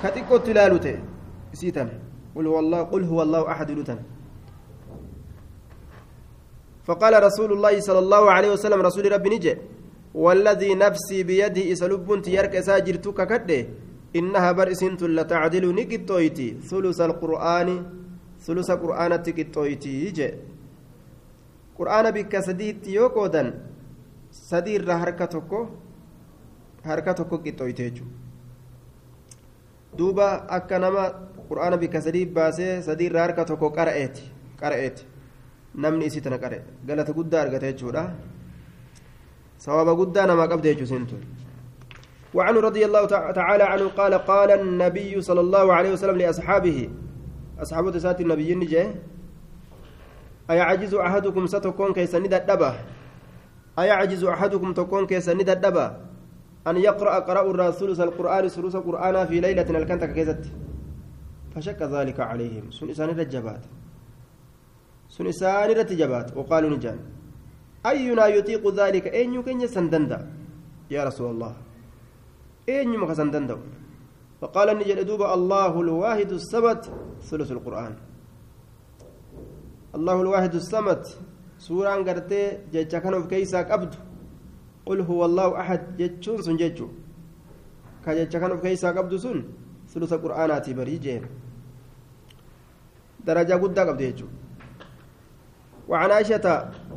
ka 0.02 0.08
xiqqootti 0.14 0.50
ilaalu 0.54 0.78
ta'e 0.84 0.98
isii 1.54 1.72
tana 1.76 1.94
qul 2.34 3.04
huwa 3.10 3.22
allahu 3.26 3.46
ahadu 3.54 3.84
tana 3.84 4.02
فقال 6.82 7.14
رسول 7.22 7.52
الله 7.52 7.80
صلى 7.80 7.98
الله 7.98 8.30
عليه 8.30 8.50
وسلم 8.58 8.80
رسول 8.82 9.12
ربي 9.12 9.28
نجي 9.30 9.54
والذي 10.14 10.74
نفسي 10.74 11.22
بيده 11.22 11.72
إسلب 11.72 12.22
تيارك 12.22 12.60
ساجرت 12.60 13.08
ككده 13.08 13.66
إنها 14.18 14.52
برئسنت 14.52 15.02
لتعدل 15.02 15.64
نكتويتي. 15.78 16.48
ثلث 16.70 17.00
القرآن 17.00 17.68
ثلث 18.44 18.70
قرآن 18.70 19.12
تكتويتي. 19.22 20.10
جي 20.16 20.28
قرآن 21.78 22.06
بك 22.10 22.34
سديت 22.40 22.88
يوكودا 22.88 23.42
سدير 24.32 24.92
هركتكو 24.92 25.60
هركتكو 26.84 27.36
كتويتي 27.38 28.02
دوبا 29.98 30.28
أكنما 30.56 31.04
قرآن 31.50 31.76
بك 31.76 31.98
سديت 31.98 32.28
باسي 32.36 32.82
سدير 32.82 33.12
هركتكو 33.24 33.68
قرأتي 33.68 34.24
قرأتي 34.62 35.04
namni 35.74 36.04
isii 36.06 36.20
tana 36.20 36.38
qare 36.38 36.58
galata 36.84 37.12
guddaa 37.12 37.42
argate 37.44 37.72
jechuudha 37.72 38.02
sawaba 39.58 39.94
guddaa 40.00 40.26
namaa 40.26 40.48
qabde 40.52 40.68
jechuu 40.74 40.86
siintu 40.86 41.16
وعنه 42.34 42.60
رضي 42.60 42.84
الله 42.84 43.02
تعالى 43.32 43.64
عنه 43.64 43.86
قال 43.88 44.14
قال 44.14 44.50
النبي 44.50 45.20
صلى 45.20 45.40
الله 45.40 45.72
عليه 45.72 45.90
وسلم 45.92 46.16
لأصحابه. 46.16 46.78
أصحاب 47.62 47.98
سات 47.98 48.20
النبي 48.20 48.54
نجي 48.54 48.84
أيعجز 50.50 50.94
أحدكم 50.94 51.46
ستكون 51.46 51.92
كيس 51.92 52.14
ندى 52.14 52.36
الدبا 52.36 52.70
أيعجز 53.78 54.24
أحدكم 54.24 54.72
تكون 54.72 55.06
كيس 55.06 55.28
ندى 55.28 55.52
الدبا 55.52 55.86
أن 56.66 56.76
يقرأ 56.76 57.14
قرأ 57.28 57.50
الرسول 57.50 57.90
القرآن 58.00 58.48
سلوس 58.48 58.74
القرآن 58.76 59.26
في 59.26 59.40
ليلة 59.40 59.68
الكنتك 59.70 60.12
كيست؟ 60.12 60.42
فشك 61.54 61.82
ذلك 61.82 62.20
عليهم. 62.20 62.70
سن 62.72 62.90
إسان 65.28 65.68
irratti 65.68 65.96
jabaata 65.96 66.32
waqaaluu 66.32 66.70
ni 66.72 66.78
jaan 66.80 66.98
ayyunaa 67.84 68.32
yutiiqu 68.32 68.72
dhaalika 68.72 69.10
eenyu 69.20 69.42
keenya 69.44 69.68
san 69.68 69.90
danda'a 69.92 70.24
yaa 70.88 71.04
rasuula 71.04 71.30
allah 71.34 71.52
eenyuma 72.66 73.06
ka 73.06 73.14
san 73.14 73.30
danda'u 73.30 73.60
فقال 74.42 74.74
نجد 74.78 75.06
دوب 75.06 75.22
الله 75.22 75.80
الواحد 75.80 76.30
الصمد 76.34 76.80
ثلث 77.30 77.50
القرآن. 77.52 77.94
الله 79.94 80.16
الواحد 80.20 80.54
الصمد 80.54 81.02
سورة 81.62 81.94
قرتي 82.02 82.58
جيتشا 82.74 82.98
كانوا 82.98 83.22
في 83.22 83.28
كيسا 83.28 83.62
قبض 83.70 83.94
قل 84.86 84.98
هو 85.00 85.24
الله 85.24 85.60
أحد 85.60 85.80
جيتشون 85.96 86.42
سن 86.42 86.56
جيتشو 86.58 86.88
كجيتشا 88.02 88.38
كانوا 88.42 88.56
في 88.58 88.62
كيسا 88.74 88.90
قبض 88.90 89.14
سن 89.14 89.38
ثلث 89.94 90.12
القرآنات 90.12 90.66
بري 90.74 90.98
جين 90.98 91.22
درجة 93.22 93.54
قد 93.62 93.78
قبض 93.78 93.98
جيتشو 94.02 94.26
وعن 95.88 96.10
عائشة 96.10 96.46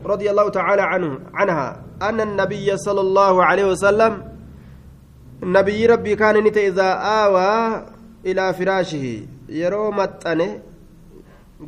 رضي 0.02 0.28
الله 0.32 0.50
تعالى 0.50 0.82
عنه 0.82 1.20
عنها 1.34 1.84
أن 2.02 2.22
النبي 2.22 2.78
صلى 2.78 3.02
الله 3.02 3.44
عليه 3.44 3.66
وسلم 3.70 4.35
النبي 5.44 5.86
ربي 5.86 6.16
كان 6.16 6.44
نت 6.44 6.58
إذا 6.58 6.90
آوى 6.94 7.86
إلى 8.26 8.54
فراشه 8.54 9.28
يرو 9.50 9.92
متأنه 9.92 10.62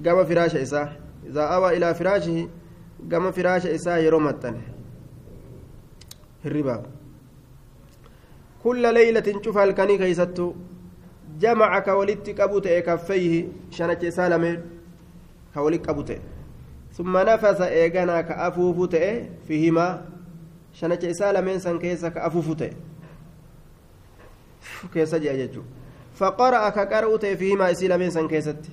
قام 0.06 0.26
فراش 0.26 0.56
إساه 0.56 0.90
إذا 1.28 1.42
آوى 1.42 1.78
إلى 1.78 1.96
فراشه 1.96 2.48
قام 3.12 3.32
فراش 3.32 3.66
إساه 3.66 3.98
يرو 3.98 4.20
متأنه 4.20 4.62
الربا. 6.46 6.84
كل 8.64 8.94
ليلة 8.94 9.42
شوف 9.46 9.58
الكني 9.58 9.98
كيستو. 9.98 10.54
جمع 11.40 11.80
كولدت 11.80 12.30
كبوت 12.30 12.68
كفيه 12.68 13.48
شنك 13.72 14.10
سالمه 14.10 14.64
كولدت 15.54 15.86
كبوت 15.86 16.12
ثم 16.94 17.18
نفس 17.18 17.62
إيغانا 17.62 18.22
كأفوف 18.22 18.90
تئ 18.90 19.24
فيهما. 19.48 20.06
شنك 20.74 21.06
إسالة 21.06 21.42
من 21.42 21.60
سن 21.60 21.80
كيسا 21.80 22.10
كأفوف 22.10 22.54
تئ 22.54 22.72
كيسا 24.94 25.18
جاججو 25.18 25.62
فقرأ 26.16 26.70
كقرأ 26.70 27.18
تئ 27.18 27.36
فيهما 27.36 27.72
إسالة 27.72 27.98
من 27.98 28.10
سن 28.10 28.28
كيست 28.28 28.64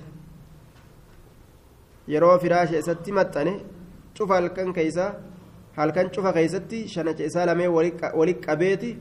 yeroo 2.07 2.37
firaasha 2.39 2.77
isatti 2.77 3.11
maxxane 3.17 3.53
cufa 4.15 4.33
halkan 4.37 4.69
keeysa 4.77 5.05
halkan 5.77 6.09
cufa 6.13 6.33
keeysatti 6.33 6.87
shanacha 6.87 7.25
isaa 7.29 7.45
lamee 7.49 7.67
wali 8.19 8.33
qabeeti 8.45 8.91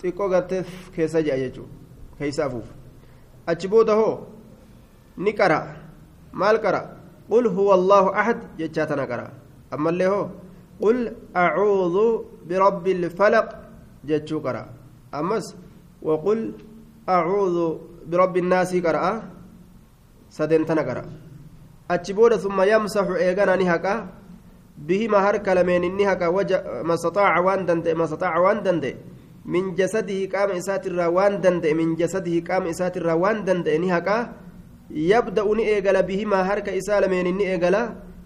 xiqqoo 0.00 0.28
gartee 0.32 0.62
keessa 0.94 1.22
ji'a 1.26 1.36
jechuudha 1.42 1.74
keeysa 2.18 2.44
afuuf 2.46 2.68
achi 3.46 3.68
booda 3.68 3.94
hoo 4.00 4.14
ni 5.24 5.32
qara 5.40 5.58
maal 6.32 6.58
qara 6.66 6.82
قل 7.30 7.46
هو 7.46 7.74
الله 7.74 8.04
أحد 8.20 8.38
جتاتنا 8.58 9.04
قرأ 9.04 9.32
أما 9.74 9.90
اللي 9.90 10.06
هو 10.06 10.28
قل 10.80 11.12
أعوذ 11.36 11.96
أمس 15.14 15.56
وقل 16.02 16.40
أعوذ 17.08 17.56
برب 18.10 18.36
الناس 18.36 18.76
قرأ 18.76 19.22
سدنتنا 20.30 20.82
قرأ 20.88 21.04
أتشبود 21.90 22.32
ثم 22.36 22.58
يمسح 22.62 23.06
إيغانا 23.24 23.56
نهكا 23.56 23.94
بهما 24.78 25.18
هرك 25.26 25.46
لمن 25.48 25.96
نهكا 25.96 26.26
وجه 26.26 26.82
ما 26.88 26.94
استطاع 26.94 27.38
وان 27.40 27.66
دندي 27.66 27.94
ما 27.94 28.04
استطاع 28.04 28.38
وان 28.38 28.62
دندي 28.62 28.92
من 29.44 29.74
جسده 29.74 30.18
قام 30.32 30.50
إساتر 30.60 30.92
وان 31.16 31.40
دندي 31.40 31.74
من 31.74 31.94
جسده 32.00 32.34
قام 32.48 32.62
إساتر 32.72 33.06
وان 33.22 33.44
دندي 33.44 33.78
نهكا 33.78 34.16
يبدأ 34.90 35.44
نئجل 35.58 35.96
بهما 36.02 36.38
هرك 36.48 36.68
إسالمين 36.68 37.36
نئجل 37.36 37.76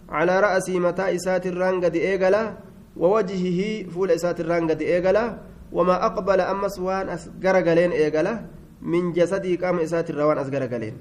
على 0.09 0.35
رأسي 0.41 0.79
متى 0.79 1.15
إسات 1.17 1.47
الرانقد 1.47 1.95
إيجلا 1.97 2.43
ووجهه 2.97 3.61
فول 3.93 4.11
إسات 4.11 4.41
الرانقد 4.41 4.81
إيجلا 4.83 5.25
وما 5.73 6.07
أقبل 6.07 6.41
أمس 6.41 6.79
وان 6.79 7.09
أسقر 7.09 7.57
قلين 7.69 7.93
إيجلا 7.93 8.35
من 8.83 9.13
جسدي 9.13 9.57
قام 9.57 9.79
إسات 9.79 10.11
الروان 10.11 10.39
أسقر 10.39 10.67
قلين 10.73 10.97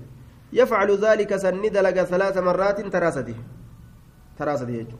يفعل 0.53 0.89
ذلك 1.05 1.35
سند 1.35 1.77
لك 1.77 1.97
ثلاث 2.03 2.37
مرات 2.37 2.79
تراسده 2.95 3.35
تراسده 4.39 4.73
يجو. 4.73 4.97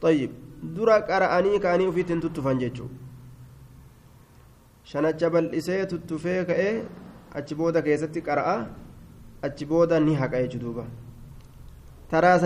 طيب 0.00 0.30
درا 0.62 0.96
قرأني 1.08 1.58
كأني 1.58 1.92
في 1.92 2.02
تنتتفن 2.02 2.58
جيجو. 2.58 2.86
شنجة 4.84 5.28
بل 5.28 5.54
إسيه 5.54 5.84
تتفيك 5.84 6.50
إيه 6.50 6.84
أتشبودا 7.36 7.80
كيستي 7.80 8.20
قرأ 8.20 8.66
achi 9.42 9.64
booda 9.66 10.00
ni 10.00 10.14
haqa 10.14 10.42
jechu 10.42 10.58
duuba 10.58 10.84
taraa 12.10 12.38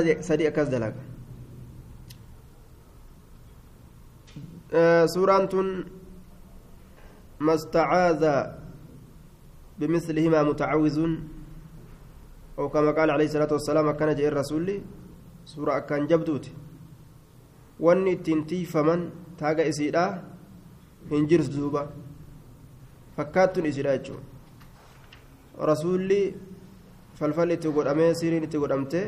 suuraan 5.15 5.49
tun 5.49 5.69
mastacaaza 7.39 8.67
بمثلهما 9.81 10.43
متعوذ 10.43 10.99
أو 12.59 12.69
كما 12.73 12.91
قال 12.97 13.11
عليه 13.11 13.29
الصلاة 13.29 13.53
والسلام 13.53 13.91
كان 14.01 14.17
جاء 14.17 14.29
الرسول 14.33 14.67
سورة 15.45 15.79
كان 15.89 16.07
جبدوت 16.07 16.47
tiifaman 18.49 19.13
taaga 19.37 19.63
isiidha 19.69 20.23
hin 21.11 21.29
jirtu 21.29 21.53
duuba 21.53 21.93
fakkaattuun 23.17 23.67
isiidha 23.69 23.99
jechuudha 23.99 24.25
rasuulli 25.71 26.21
falfalli 27.19 27.55
itti 27.59 27.69
godhamee 27.77 28.15
siriin 28.21 28.45
itti 28.49 28.59
godhamte 28.63 29.01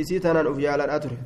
isii 0.00 0.20
tanaan 0.24 0.48
uf 0.52 0.58
yaaladhaa 0.66 1.00
ture 1.04 1.18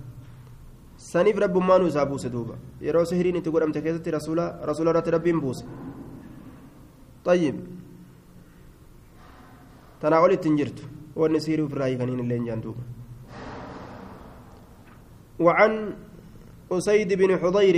saniif 0.96 1.38
rabbummaanuu 1.38 1.86
isaa 1.92 2.06
buuse 2.06 2.30
duuba 2.32 2.54
yeroo 2.80 3.04
sihiriin 3.04 3.36
itti 3.36 3.50
godhamte 3.50 3.82
keessatti 3.82 4.10
rasuula 4.10 4.44
rasuula 4.64 4.90
irratti 4.90 5.10
rabbiin 5.10 5.40
buuse 5.40 5.64
طيب 7.26 7.56
tanaa 10.00 10.22
ol 10.22 10.32
ittiin 10.36 10.56
jirtu 10.56 10.82
wanni 11.16 11.40
sihirii 11.40 11.66
ofirraa 11.66 11.88
hiikaniin 11.90 12.20
illee 12.24 12.38
hin 12.38 12.46
jaanduuba 12.46 12.82
وعن 15.38 15.72
أسيد 16.72 17.12
بن 17.12 17.30
حضير 17.38 17.76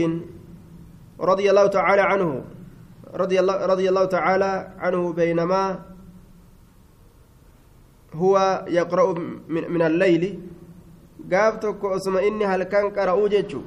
رضي 1.21 1.47
الله 1.51 1.67
تعالى 1.67 2.03
عنه 2.03 2.31
رضي 3.15 3.41
الله 3.41 3.67
رضي 3.67 3.87
الله 3.89 4.05
تعالى 4.05 4.53
عنه 4.79 5.13
بينما 5.13 5.63
هو 8.15 8.35
يقرأ 8.69 9.07
من, 9.49 9.65
من 9.75 9.83
الليل 9.83 10.25
قافتك 11.33 11.85
اسم 11.85 12.17
إني 12.17 12.45
هل 12.47 12.63
كان 12.63 12.91
قرأوا 12.97 13.29
جيتشو 13.29 13.61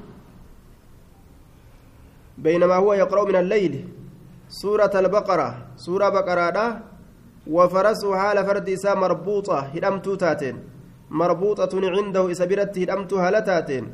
بينما 2.38 2.76
هو 2.76 2.94
يقرأ 2.94 3.24
من 3.30 3.36
الليل 3.36 3.74
سورة 4.50 4.92
البقرة 4.96 5.50
سورة 5.76 6.10
بقرة 6.10 6.82
وفرسه 7.48 8.18
حال 8.18 8.38
فرد 8.48 8.70
إسا 8.70 8.94
مربوطة 8.94 9.60
هدمتو 9.60 10.16
تاتين 10.16 10.58
مربوطة 11.10 11.74
عنده 11.96 12.32
إسبرت 12.32 12.78
هدمتو 12.80 13.16
هالتاتين 13.18 13.86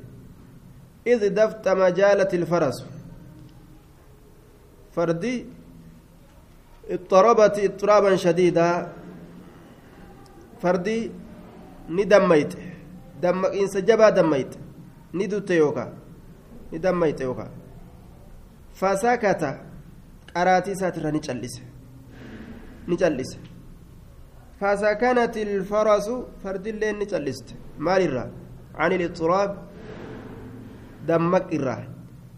إذ 1.07 1.21
دفت 1.39 1.67
مجالة 1.67 2.31
الفرس 2.33 2.77
فردي 4.95 5.45
اضطربت 6.89 7.55
اضطرابا 7.59 8.15
شديدا 8.15 8.69
فردي 10.61 11.11
ندميت 11.89 12.53
دمك 13.22 13.50
إنس 13.54 13.76
جبا 13.76 14.08
دميت 14.10 14.54
ندوت 15.14 15.50
يوكا 15.50 16.02
ni 16.72 16.78
dammayxe 16.78 17.24
yookaan 17.24 17.52
fasakata 18.80 19.50
qaraatii 20.34 20.72
isaatirra 20.76 21.10
ni 21.12 21.20
callise 21.20 21.62
ni 22.88 22.96
callise 22.96 23.38
فسكنت 24.62 25.36
الفرس 25.36 26.08
فرد 26.44 26.66
اللين 26.66 26.98
نجلست 26.98 27.48
مال 27.78 28.02
الرا 28.02 28.30
عن 28.74 28.92
الاضطراب 28.92 29.50
دمك 31.08 31.54
الرا 31.54 31.76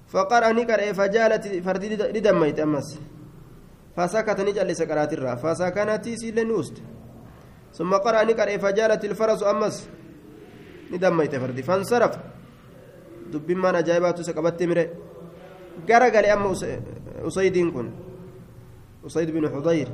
فقرأ 0.09 0.53
نكر 0.53 0.81
فجالت 0.95 1.45
فرد 1.65 1.85
لدميت 2.17 2.61
أمس 2.61 2.89
فسكت 3.97 4.41
نجلس 4.41 4.83
قرات 4.83 5.13
الرا 5.13 5.35
فسكنت 5.35 6.09
سيل 6.09 6.49
نوست 6.49 6.77
ثم 7.77 7.95
قرأ 7.95 8.25
نكر 8.25 8.49
فجالت 8.59 9.05
الفرس 9.05 9.43
أمس 9.43 9.77
ندميت 10.92 11.36
فردي. 11.36 11.64
فانصرف. 11.64 12.18
دب 13.32 13.52
ما 13.52 13.72
نجايبات 13.72 14.22
سكبت 14.22 14.64
مره. 14.64 14.88
غرغل 15.90 16.26
أم 16.26 16.44
أسيد 17.28 17.58
كن. 17.74 17.92
أسيد 19.06 19.32
بن 19.32 19.50
حضير. 19.50 19.88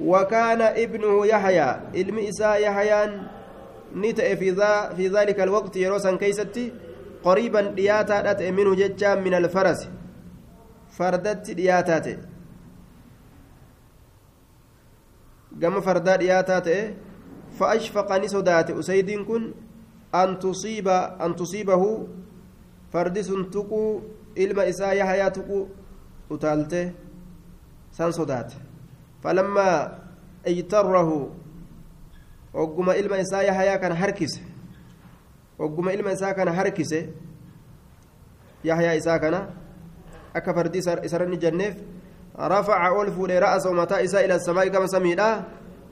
وكان 0.00 0.60
ابنه 0.62 1.26
يحيى. 1.26 1.70
علم 1.94 2.18
إساء 2.18 2.62
يحيى 2.62 3.20
نتأ 3.96 4.34
في, 4.34 4.50
ذا 4.50 4.94
في 4.96 5.08
ذلك 5.08 5.40
الوقت 5.40 5.76
يروسا 5.76 6.16
كيستي. 6.16 6.72
قريبا 7.24 7.60
دياتا 7.60 8.50
منه 8.50 8.74
ججا 8.74 9.14
من 9.14 9.34
الفرس. 9.34 9.88
فردت 10.94 11.50
دياتات 11.50 12.06
قام 15.62 15.80
فردا 15.80 16.16
دياتات 16.16 16.68
فأشفق 17.58 18.08
نسودات 18.12 18.70
أسيد 18.70 19.10
كن 19.28 19.54
أن 20.14 20.38
تصيب 20.38 20.88
أن 21.22 21.36
تصيبه 21.36 22.06
فردس 22.92 23.28
تقو 23.52 24.00
علم 24.38 24.58
إساء 24.60 24.96
يحيى 24.96 25.30
تقو 25.30 25.66
utaalte 26.30 26.94
san 27.90 28.12
sodaate 28.12 28.56
falammaa 29.22 29.90
ijtarrahu 30.52 31.30
ogguma 32.54 32.96
ilma 32.96 33.18
isaa 33.18 33.42
yahayaa 33.42 33.78
kana 33.78 33.94
harkise 33.94 34.40
ogguma 35.58 35.92
ilma 35.92 36.12
isaa 36.12 36.34
kana 36.34 36.52
harkise 36.52 37.08
yahayaa 38.64 38.96
isaa 39.00 39.18
kana 39.18 39.40
akka 40.34 40.54
fardi 40.54 40.78
isarranni 40.78 41.36
janneef 41.36 41.76
rafaca 42.34 42.92
ol 42.92 43.12
fuudhe 43.12 43.40
ra'asa 43.40 43.72
mataa 43.72 44.00
isaa 44.00 44.24
ila 44.24 44.40
samaa'i 44.40 44.70
gama 44.70 44.88
samiidha 44.88 45.28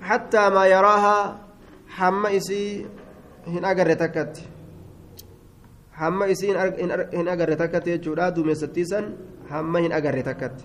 hattaa 0.01 0.51
maa 0.51 0.67
hamma 1.99 2.31
isii 2.31 2.87
hin 3.47 3.65
agarre 3.65 3.97
takkatti. 3.97 4.43
Hamma 5.99 6.27
isii 6.27 6.55
hin 7.13 7.29
agarre 7.29 7.57
takkatti 7.57 7.97
jechuudha 7.97 8.31
duumessattiisan 8.37 9.13
hamma 9.51 9.85
hin 9.85 9.93
agarre 9.93 10.23
takkatti. 10.23 10.65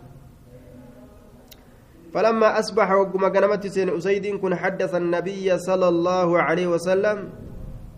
فلما 2.13 2.60
أصبح 2.60 2.92
وقم 2.92 3.24
قنمت 3.26 3.68
سين 3.68 3.90
أسيد 3.98 4.26
كن 4.42 4.56
حدث 4.56 4.96
النبي 4.96 5.58
صلى 5.58 5.88
الله 5.88 6.42
عليه 6.42 6.68
وسلم 6.68 7.30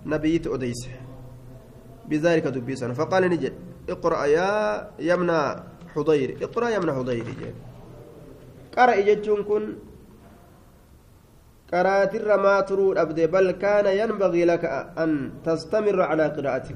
نبيت 0.06 0.48
أديس 0.48 0.82
بذلك 2.10 2.46
دبيسا 2.48 2.94
فقال 2.94 3.24
نجد 3.30 3.54
اقرأ 3.90 4.26
يا 4.26 4.50
يمنى 5.00 5.42
حضير 5.96 6.30
اقرأ 6.42 6.70
يمنى 6.70 6.92
حضير 6.94 7.26
قرأ 8.76 8.96
جتشون 9.08 9.44
كن 9.44 9.64
قرأت 11.74 12.14
ما 12.46 12.62
ترود 12.62 12.98
أبدي 12.98 13.28
بل 13.28 13.52
كان 13.52 13.86
ينبغي 14.02 14.46
لك 14.46 14.64
أن 15.04 15.32
تستمر 15.46 16.02
على 16.02 16.26
قراءتك 16.36 16.76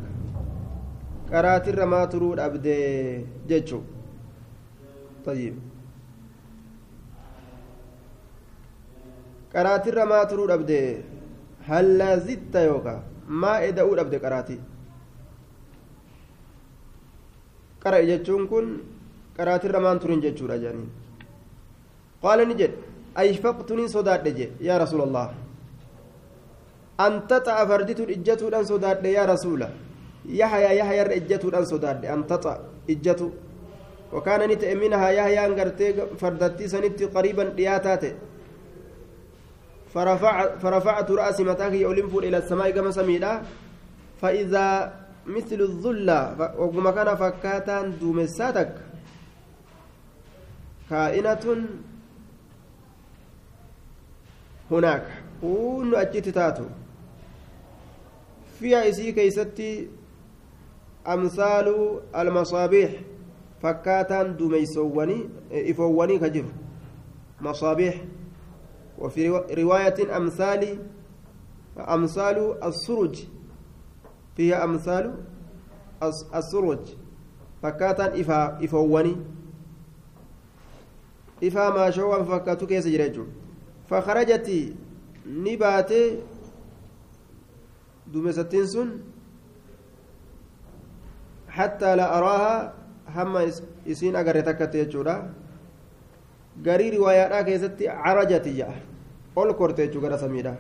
قرأت 1.32 1.68
ما 1.94 2.06
ترود 2.06 2.40
أبدي 2.40 2.78
جتشو 3.50 3.82
طيب 5.26 5.56
qaraatirra 9.54 10.06
maa 10.12 10.26
turuu 10.30 10.48
dhabde 10.52 10.78
hallaa 11.70 12.16
zitta 12.28 12.62
yookaa 12.70 13.00
maa 13.42 13.58
eda'uu 13.70 13.98
dhabde 14.00 14.20
qaraatii 14.24 14.60
qara'i 17.84 18.08
jechuun 18.12 18.48
kun 18.54 18.72
qaraatirra 19.38 19.84
maan 19.86 20.02
turin 20.06 20.24
jechuudha 20.26 20.58
jedhanii 20.64 20.90
qaala 22.24 22.48
ni 22.50 22.56
jedhe 22.62 22.93
ayfaqtuniin 23.22 23.90
sodaadhe 23.96 24.32
jedhe 24.40 24.66
yaa 24.68 24.78
rasuula 24.84 25.04
allah 25.10 25.28
an 27.06 27.14
taxa'a 27.32 27.64
fardituun 27.72 28.10
ijjatuudhaan 28.18 28.66
sodaadhe 28.74 29.10
yaa 29.18 29.26
rasuula 29.34 29.68
yahayaa 30.42 30.74
yahayarra 30.82 31.16
ijjatuudhaan 31.22 31.66
sodaadhe 31.74 32.08
an 32.16 32.22
taxa 32.32 32.54
ijjatu 32.94 33.28
wakaana 34.16 34.48
ni 34.48 34.56
ta'e 34.62 34.76
minahaa 34.84 35.12
yahayaan 35.20 35.56
gartee 35.60 35.92
fardattii 36.22 36.70
sanitti 36.76 37.08
qariiban 37.16 37.50
dhiyaataa 37.58 37.98
ta'e 38.06 38.14
فرفع 39.94 40.58
فرفعت 40.58 41.12
رأسي 41.12 41.44
متاك 41.44 41.74
يولين 41.74 42.08
فور 42.10 42.24
إلى 42.24 42.38
السماء 42.38 42.70
كما 42.74 42.92
سميدا 42.92 43.42
فإذا 44.22 44.94
مثل 45.30 45.60
الظلة 45.62 46.20
وكما 46.58 46.92
كان 46.98 47.10
فكاتا 47.16 47.78
دومساتك 48.02 48.72
كائنة 50.90 51.46
هناك. 54.72 55.06
كون 55.42 55.96
أجت 55.96 56.30
تاتو. 56.30 56.66
فيها 58.60 58.90
إسي 58.90 59.12
كيستي 59.12 59.88
أمثال 61.08 62.00
المصابيح. 62.16 62.92
فكاتا 63.62 64.24
دوميسواني 64.24 65.30
إفواني 65.52 66.20
كجر 66.20 66.46
مصابيح. 67.42 67.96
وفي 69.00 69.30
رواية 69.30 70.18
أمثال 70.18 70.80
أمثال 71.78 72.64
السرج 72.64 73.24
فيها 74.38 74.64
أمثال 74.64 75.16
السرج 76.36 76.80
فكاتا 77.62 78.22
إفا 78.22 78.64
إفواني. 78.66 79.16
إفا 81.44 81.70
ما 81.70 81.90
شوى 81.90 82.26
فكاتو 82.26 82.68
كيس 82.68 82.88
جريجو. 82.88 83.26
فخرجت 83.94 84.74
نبات 85.28 85.92
دومستين 88.14 88.66
سن 88.66 88.90
حتى 91.50 91.96
لا 91.96 92.18
أراها 92.18 92.74
هم 93.16 93.34
garii 96.62 96.90
riwaayaadhaa 96.94 97.44
keessatti 97.50 97.86
carajati 98.06 98.52
jedha 98.58 98.74
ol 99.42 99.54
korte 99.60 99.80
jechuu 99.86 100.02
gara 100.06 100.18
samiidha 100.24 100.52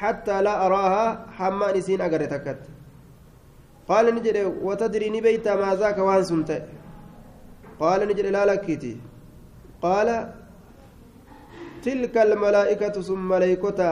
hattaa 0.00 0.40
laa 0.46 0.56
araahaa 0.66 1.08
hammaan 1.38 1.78
isiin 1.80 2.04
agarre 2.06 2.28
takkatti 2.34 2.70
qaala 3.88 4.14
ni 4.16 4.20
jedhe 4.26 4.44
watadrii 4.68 5.10
ni 5.14 5.22
beeytaa 5.26 5.56
maazaaka 5.62 6.06
waan 6.08 6.24
sun 6.30 6.44
ta'e 6.50 6.60
qaala 7.82 8.06
ni 8.10 8.18
jedhe 8.18 8.34
laa 8.36 8.46
lakkiiti 8.52 8.92
qaala 9.86 10.16
tilka 11.88 12.22
almalaa'ikatu 12.26 13.02
sun 13.08 13.20
maleeykota 13.32 13.90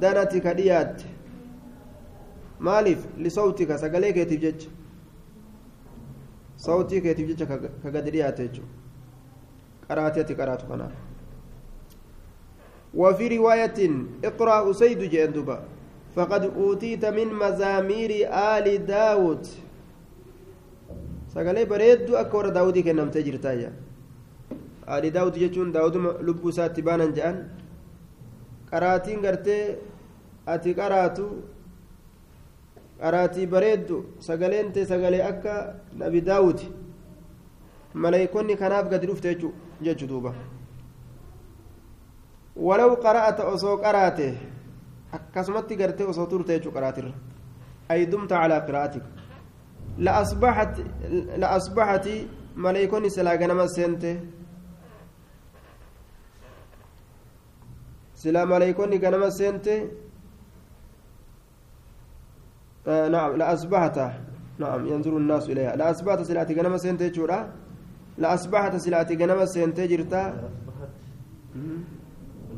danati 0.00 0.40
ka 0.48 0.54
dhiyaatte 0.58 1.06
maaliif 2.68 3.06
lisawtika 3.28 3.78
sagalee 3.84 4.12
keetiif 4.18 4.42
jecha 4.48 4.68
sawtii 6.66 7.00
keetiif 7.08 7.32
jecha 7.32 7.46
ka 7.56 7.90
gadi 7.96 8.10
dhiyaatte 8.18 8.46
jechuudha 8.48 8.80
قراتي 9.90 10.34
قرات 10.34 10.62
كنا 10.62 10.90
وفي 12.94 13.38
رواية 13.38 13.78
اقرأ 14.24 14.72
سيد 14.72 15.02
جندبا 15.02 15.58
فقد 16.16 16.42
أوتيت 16.56 17.04
من 17.04 17.28
مزامير 17.34 18.10
آل 18.30 18.86
داود 18.86 19.46
sagalee 21.34 21.66
bareedduu 21.66 22.16
akka 22.18 22.36
warra 22.36 22.50
daawudii 22.50 22.82
kennamtee 22.82 23.22
aadii 24.86 25.10
daawud 25.10 25.34
jechuun 25.42 25.72
daawuduma 25.72 26.10
lubbuu 26.20 26.50
isaatti 26.50 26.82
baanan 26.82 27.14
jedhan 27.16 27.38
qaraatiin 28.70 29.22
gartee 29.22 29.78
ati 30.46 30.74
qaraatu 30.74 31.24
qaraatii 33.00 33.46
bareeddu 33.46 33.96
sagaleen 34.28 34.72
ta'e 34.72 34.86
sagalee 34.86 35.22
akka 35.30 35.74
nabi 36.02 36.20
daawud. 36.20 36.60
Maleeykonni 37.94 38.56
kanaaf 38.56 38.90
gadi 38.90 39.06
dhufte 39.06 39.36
jechu 39.82 40.06
duuba. 40.06 40.34
Walaw 42.56 42.90
qara'ata 43.04 43.46
osoo 43.54 43.76
qaraate 43.84 44.26
akkasumatti 45.12 45.76
gartee 45.76 46.06
osoo 46.06 46.26
turte 46.26 46.52
jechuu 46.56 46.72
qaraatirra. 46.72 47.12
Ay 47.88 48.06
dumta 48.06 48.34
calaa 48.42 48.60
qiraa'atika 48.66 49.08
la 51.40 51.48
asbaxati 51.56 52.28
maleeykonni 52.56 53.10
silaa 53.10 53.36
ganama 53.36 53.68
seente. 53.68 54.39
ملائكون 58.26 58.90
غنما 59.04 59.30
سنته 59.30 59.88
آه 62.86 63.08
نعم 63.08 63.36
لأصبحت 63.36 63.98
نعم 64.58 64.86
ينظر 64.86 65.16
الناس 65.16 65.50
إليها. 65.50 65.76
لأصبحت 65.76 66.20
سلاتي 66.22 66.54
غنم 66.54 66.76
سنتي 66.76 67.08
جورا. 67.08 67.38
لأصبحت 68.18 68.76
سلاتي 68.76 69.16
غنم 69.16 69.44
سنتي 69.44 69.86
جرتا 69.86 70.22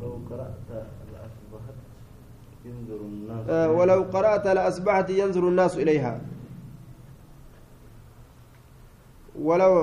لو 0.01 0.11
قرأت 0.29 0.69
لأصبحت 1.13 1.77
ينظر 2.65 2.99
الناس 3.11 3.49
آه 3.49 3.71
ولو 3.71 4.01
قرأت 4.03 4.47
لأصبحت 4.47 5.09
ينظر 5.09 5.43
الناس 5.47 5.77
إليها. 5.77 6.21
ولو 9.35 9.73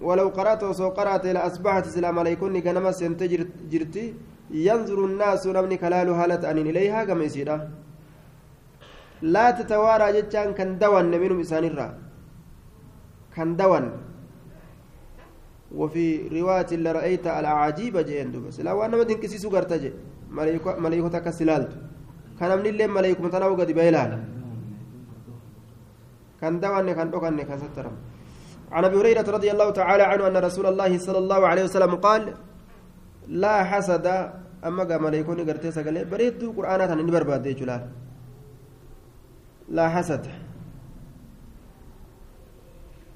ولو 0.00 0.28
قرأت 0.28 0.62
وسو 0.64 0.88
قرأت 0.88 1.26
لأصبحت 1.26 1.84
سلام 1.86 2.18
عليكم 2.18 2.56
غنم 2.56 2.90
سنتي 2.92 3.26
جرتي. 3.72 4.14
ينظر 4.50 5.04
الناس 5.04 5.46
نمني 5.46 5.76
كلال 5.76 6.08
هالة 6.08 6.50
أن 6.50 6.58
إليها 6.58 7.04
كما 7.04 7.24
يسيرها 7.24 7.68
لا 9.22 9.50
تتوارى 9.50 10.12
جتان 10.12 10.54
كان 10.54 10.78
دوان 10.78 11.10
منهم 11.10 11.40
إسان 11.40 11.64
الرا 11.64 11.88
كان 13.34 13.56
دوان. 13.56 13.86
وفي 15.74 16.28
رواية 16.28 16.70
اللي 16.72 16.92
رأيت 16.92 17.26
الأعاجيب 17.26 17.96
جين 18.08 18.32
دوبس. 18.32 18.60
لا 18.60 18.72
وأنا 18.72 18.96
مدين 18.96 19.18
كسي 19.20 19.38
سوغر 19.38 19.62
تجي. 19.62 19.92
ملايكو 20.84 21.08
تكا 21.08 21.30
سلالت 21.30 21.72
كان 22.40 22.58
من 22.58 22.66
اللي 22.66 22.86
ملايكو 22.86 23.22
متناو 23.22 23.54
قد 23.60 23.70
بيلال. 23.72 24.12
كان 26.40 26.60
دوان 26.60 26.92
كان 26.92 27.10
دوكان 27.10 27.42
كان 27.42 27.58
سترم. 27.58 27.96
عن 28.72 28.84
أبي 28.84 28.96
هريرة 29.00 29.26
رضي 29.36 29.50
الله 29.54 29.68
تعالى 29.70 30.02
عنه 30.02 30.26
أن 30.26 30.36
رسول 30.36 30.66
الله 30.66 30.98
صلى 30.98 31.18
الله 31.18 31.40
عليه 31.46 31.64
وسلم 31.64 31.94
قال 32.06 32.22
لا 33.28 33.64
حسد 33.64 34.06
أما 34.64 34.84
قام 34.84 35.02
ملايكوني 35.02 35.42
قرتي 35.42 35.70
سقلي. 35.70 36.04
بريدو 36.04 36.52
قرآنات 36.52 36.90
ان 36.90 37.10
برباد 37.10 37.48
جلال 37.48 37.88
لا. 39.68 39.88
حسد. 39.88 40.26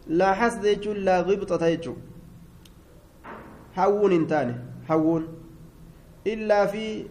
لا 0.06 0.32
حسد 0.32 0.64
يجول 0.64 1.04
لا 1.04 1.20
غبطة 1.20 1.66
يجول 1.66 1.96
هون 3.78 4.12
انتاني. 4.12 4.54
هون 4.90 5.28
إلا 6.26 6.66
في 6.66 7.06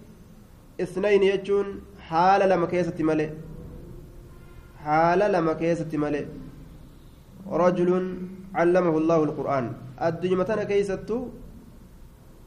اثنين 0.81 1.23
يجون 1.23 1.81
حال 1.99 2.49
لما 2.49 2.65
كيسة 2.67 2.95
ملئ 2.99 3.29
حال 4.83 5.31
لما 5.31 5.53
كيسة 5.53 5.97
ملئ 5.97 6.25
رجل 7.47 8.17
علمه 8.55 8.97
الله 8.97 9.23
القرآن. 9.23 9.73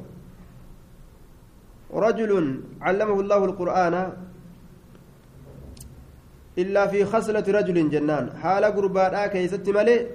رجل 1.94 2.60
علمه 2.80 3.20
الله 3.20 3.44
القرآن 3.44 4.12
إلا 6.58 6.86
في 6.86 7.04
خصلة 7.04 7.46
رجل 7.48 7.90
جنان. 7.90 8.36
حال 8.42 8.64
قربان 8.64 9.26
كيست 9.26 9.68
ملي 9.68 10.10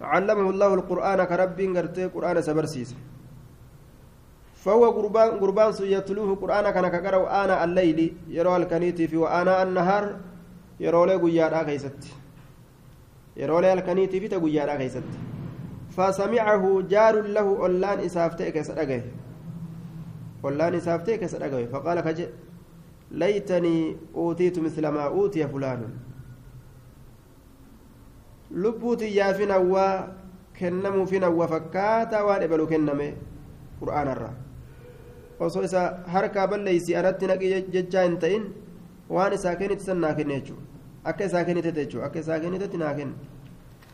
علمه 0.00 0.50
الله 0.50 0.74
القرآن 0.74 1.24
كرب 1.24 1.60
قرتي 1.76 2.04
قرآن 2.06 2.42
سبرسيس 2.42 2.94
فهو 4.54 4.90
قربان 4.90 5.30
قربان 5.42 5.72
يتلوه 5.80 6.34
قرآن 6.36 6.70
كان 6.70 6.88
كقرأ 6.88 7.44
آناء 7.44 7.64
الليل 7.64 8.14
يرى 8.28 8.56
الكنيتي 8.56 9.08
في 9.08 9.16
وآناء 9.16 9.62
النهار 9.62 10.16
يرى 10.80 11.06
له 11.06 11.16
قيادا 11.18 11.62
كيست. 11.62 12.23
يرى 13.36 13.60
له 13.60 13.72
الكنيتي 13.72 14.20
في 14.20 14.28
تقيادا 14.28 14.74
كيست 14.76 15.06
فسمعه 15.96 16.64
جار 16.92 17.14
له 17.36 17.46
أولان 17.62 17.98
إسافتئك 17.98 18.56
سأجه 18.62 19.02
أولان 20.44 20.74
إسافتئك 20.74 21.26
سأجه 21.26 21.66
فقال 21.72 22.00
كجئ 22.00 22.28
ليتني 23.10 23.96
أوتيت 24.14 24.58
مثل 24.58 24.84
ما 24.88 25.04
أوتي 25.06 25.48
فلان 25.48 25.80
لبوتي 28.50 29.08
يا 29.18 29.32
فينا 29.32 29.58
كنمو 30.58 31.04
فينا 31.10 31.28
وفكاتا 31.38 32.20
وان 32.22 32.42
إبلو 32.42 32.66
كنمي 32.66 33.08
قرآن 33.80 34.08
الرّ 34.08 34.44
osoo 35.40 35.62
isa 35.62 35.80
harkaa 36.14 36.46
balleeysi 36.46 36.96
anatti 36.96 37.26
naqi 37.26 37.48
jechaa 37.74 38.04
hin 38.06 38.16
ta'in 38.24 38.44
waan 39.16 39.32
isaa 39.38 39.54
kennite 39.60 39.86
san 39.86 40.00
naa 40.04 40.14
kenne 40.18 40.36
jechuudha 40.40 40.73
akka 41.04 41.24
isaa 41.24 41.44
kennite 41.44 41.72
jechuudha 41.72 42.06
akka 42.06 42.18
isaa 42.24 42.40
kennitetti 42.40 42.76
naa 42.82 42.94
kenne 42.94 43.14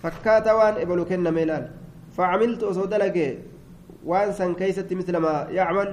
fakkaata 0.03 0.57
waan 0.59 0.81
ebalu 0.85 1.05
kenname 1.11 1.43
ilaal 1.43 1.67
facamiltu 2.17 2.69
osoo 2.71 2.87
dalage 2.87 3.27
waan 4.05 4.33
san 4.33 4.55
keeysatti 4.55 4.95
mislama 5.01 5.35
yacmal 5.59 5.93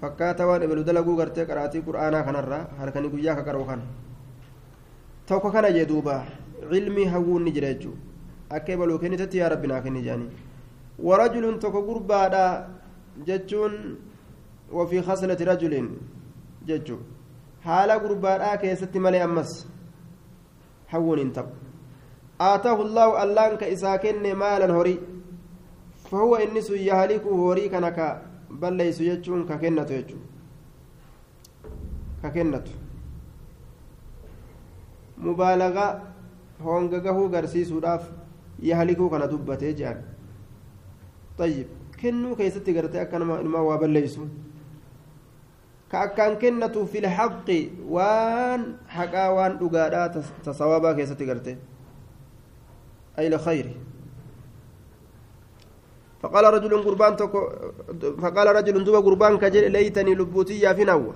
fakkaata 0.00 0.46
waan 0.46 0.62
ebalu 0.62 0.84
dalaguu 0.88 1.16
gartee 1.20 1.46
qaraatii 1.50 1.82
qur'aanaa 1.88 2.24
kanarraa 2.30 2.64
harkanii 2.80 3.12
guyyaa 3.14 3.36
ka 3.36 3.46
qara'u 3.50 3.66
kana 3.70 3.84
tokko 5.28 5.50
kana 5.50 5.70
jee 5.76 5.86
duuba 5.92 6.24
hawwuun 7.12 7.42
ni 7.44 7.52
jira 7.52 7.74
jechuudha 7.74 8.00
akka 8.56 8.72
ebaluu 8.72 8.98
kennitetti 8.98 9.38
yaa 9.38 9.48
rabbi 9.54 9.68
naa 9.68 9.80
kenni 9.86 10.02
jedhanii 10.02 10.30
warajulun 11.08 11.58
tokko 11.58 11.82
gurbaadha 11.88 12.44
jechuun 13.30 13.74
وفي 14.72 15.02
خصلة 15.02 15.38
رجل 15.40 15.90
ججو 16.66 16.98
حال 17.64 17.90
غرباء 17.90 18.56
كيست 18.56 18.96
ملي 18.96 19.24
أمس 19.24 19.66
حول 20.88 21.18
انتب 21.20 21.46
آتاه 22.40 22.82
الله 22.82 23.22
اللان 23.22 23.56
كإساكن 23.56 24.34
مالا 24.34 24.72
هوري. 24.72 24.98
فهو 26.10 26.36
إنس 26.36 26.70
يهلك 26.70 27.24
هوري 27.26 27.68
كنك 27.68 27.98
بل 28.50 28.72
ليس 28.72 29.00
يجون 29.00 29.46
ككنة 29.48 29.90
يجو 29.90 30.18
ككنة. 32.22 32.64
مبالغة 35.18 36.02
هونغغه 36.62 37.18
غرسيسوداف 37.32 38.02
يهلكو 38.62 39.10
كان 39.10 39.22
دبته 39.28 39.70
جان. 39.70 40.02
طيب 41.38 41.66
كنو 42.00 42.36
كيستي 42.36 42.72
غرتي 42.76 43.02
أكنما 43.02 43.40
إنما 43.40 43.58
وابليسو 43.58 44.24
كأكان 45.92 46.34
كنة 46.38 46.84
في 46.84 46.98
الحق 46.98 47.48
وان 47.88 48.76
حقا 48.88 49.28
وان 49.28 49.52
أقادا 49.62 50.22
تصوابا 50.44 50.92
كيستي 50.92 51.24
غرتي 51.24 51.56
أي 53.18 53.28
لخير. 53.28 53.66
فقال 56.22 56.44
رجل 56.54 56.82
قربان 56.82 57.16
فقال 58.22 58.46
رجل 58.56 58.84
دوبا 58.84 58.98
قربان 58.98 59.38
كجل 59.38 59.72
ليتني 59.72 60.14
لبوتي 60.14 60.74
في 60.74 60.84
نوى 60.84 61.14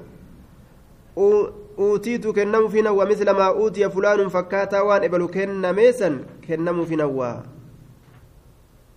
أوتيت 1.78 2.26
كنم 2.26 2.68
في 2.68 2.82
نوى 2.82 3.06
مثل 3.06 3.30
ما 3.30 3.46
أوتي 3.48 3.90
فلان 3.90 4.28
فكاتا 4.28 4.80
وان 4.80 5.04
إبلو 5.04 5.28
كن 5.28 5.72
ميسا 5.72 6.24
كنم 6.48 6.84
في 6.84 6.96
نوى 6.96 7.42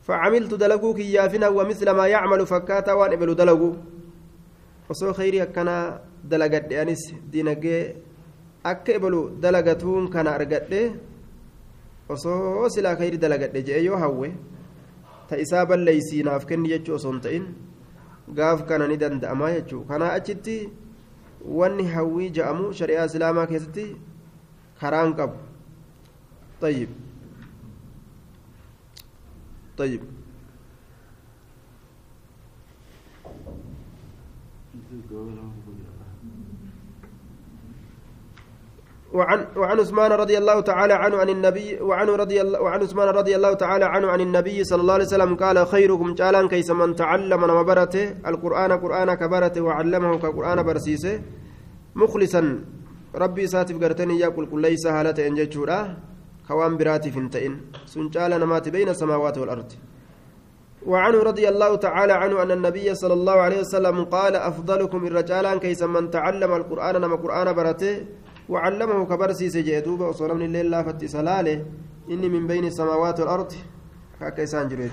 فعملت 0.02 0.54
دلقوك 0.54 1.00
يا 1.00 1.28
في 1.28 1.38
نوى 1.38 1.66
مثل 1.66 1.90
ما 1.90 2.08
يعمل 2.08 2.46
فكاتا 2.46 2.94
وان 2.94 3.14
إبلو 3.14 3.34
دلقو. 3.34 3.74
Osoo 4.90 5.14
khayrii 5.14 5.42
akkana 5.46 5.76
dalagadhe 6.32 6.80
anis 6.84 7.04
dinagee 7.32 7.96
akka 8.72 8.92
ebalu 8.98 9.22
dalagatuun 9.44 10.10
kana 10.14 10.32
argadhe 10.38 10.82
osoo 12.10 12.70
silaa 12.76 12.96
khayrii 12.96 13.22
dalagadhe 13.26 13.64
jedhe 13.68 13.86
yoo 13.86 13.98
hawwe 14.04 14.34
ta 15.30 15.38
isaa 15.46 15.66
balleeysii 15.66 16.24
naaf 16.24 16.46
kenni 16.50 16.70
jechuu 16.74 16.96
osoo 17.00 17.12
hin 17.14 17.22
ta'in 17.28 17.46
gaaf 18.38 18.66
kana 18.68 18.88
ni 18.88 18.98
danda'amaa 19.06 19.54
jechuu 19.56 19.86
kanaa 19.94 20.12
achitti 20.20 20.60
wanni 21.62 21.88
hawwii 21.96 22.30
ja'amu 22.38 22.74
shari'aa 22.82 23.10
islaamaa 23.12 23.48
keessatti 23.54 23.88
karaan 24.84 25.16
qabu 25.22 25.38
طيب 26.64 26.90
طيب 29.78 30.02
وعن 39.14 39.46
وعن 39.56 39.80
عثمان 39.80 40.12
رضي 40.12 40.38
الله 40.38 40.60
تعالى 40.60 40.94
عنه 40.94 41.18
عن 41.18 41.30
النبي 41.30 41.82
وعن 41.82 42.08
رضي 42.08 42.42
الله 42.42 42.62
وعن 42.62 42.80
عثمان 42.82 43.08
رضي 43.08 43.36
الله 43.36 43.54
تعالى 43.54 43.86
عنه 43.86 44.08
عن 44.08 44.22
النبي 44.22 44.64
صلى 44.64 44.82
الله 44.82 44.94
عليه 44.94 45.06
وسلم 45.06 45.36
قال 45.36 45.68
خيركم 45.68 46.14
جالان 46.14 46.48
كيس 46.48 46.70
من 46.72 46.96
تعلم 46.96 47.46
نمبرته. 47.46 48.06
القرآن 48.26 48.72
قرآن 48.72 49.14
كبرته 49.14 49.62
وعلمه 49.62 50.18
كقرآن 50.18 50.64
برسيسه. 50.64 51.22
مخلصا. 51.96 52.42
ربي 53.16 53.48
ساتف 53.48 53.78
قرتني 53.84 54.20
يقول 54.20 54.46
كل 54.50 54.62
ليس 54.62 54.88
هالة 54.88 55.28
انججورا 55.28 55.98
كوان 56.48 56.78
براتي 56.78 57.12
فنتئن. 57.12 57.54
سنجال 57.86 58.32
نمات 58.42 58.70
بين 58.70 58.90
السماوات 58.90 59.38
والأرض. 59.38 59.72
وعنه 60.86 61.20
رضي 61.24 61.50
الله 61.50 61.76
تعالى 61.76 62.14
عنه 62.14 62.44
أن 62.44 62.52
النبي 62.52 62.96
صلى 62.96 63.14
الله 63.14 63.34
عليه 63.34 63.60
وسلم 63.60 64.04
قال 64.06 64.36
أفضلكم 64.36 65.08
الرجال 65.08 65.60
كيس 65.60 65.84
من 65.84 66.10
تعلم 66.12 66.52
القرآن 66.54 67.02
نما 67.02 67.16
قرآن 67.16 67.54
برته 67.54 68.06
وعلمه 68.50 69.06
كبرسي 69.06 69.50
سجدوب 69.50 70.00
وصلى 70.02 70.34
من 70.34 70.46
الليل 70.46 70.70
لا 70.72 70.84
فتي 70.84 71.08
سلاله 71.08 71.66
إني 72.12 72.30
من 72.30 72.48
بين 72.48 72.66
السماوات 72.66 73.20
والأرض. 73.20 73.52
كاكيسان 74.20 74.68
جريت 74.68 74.92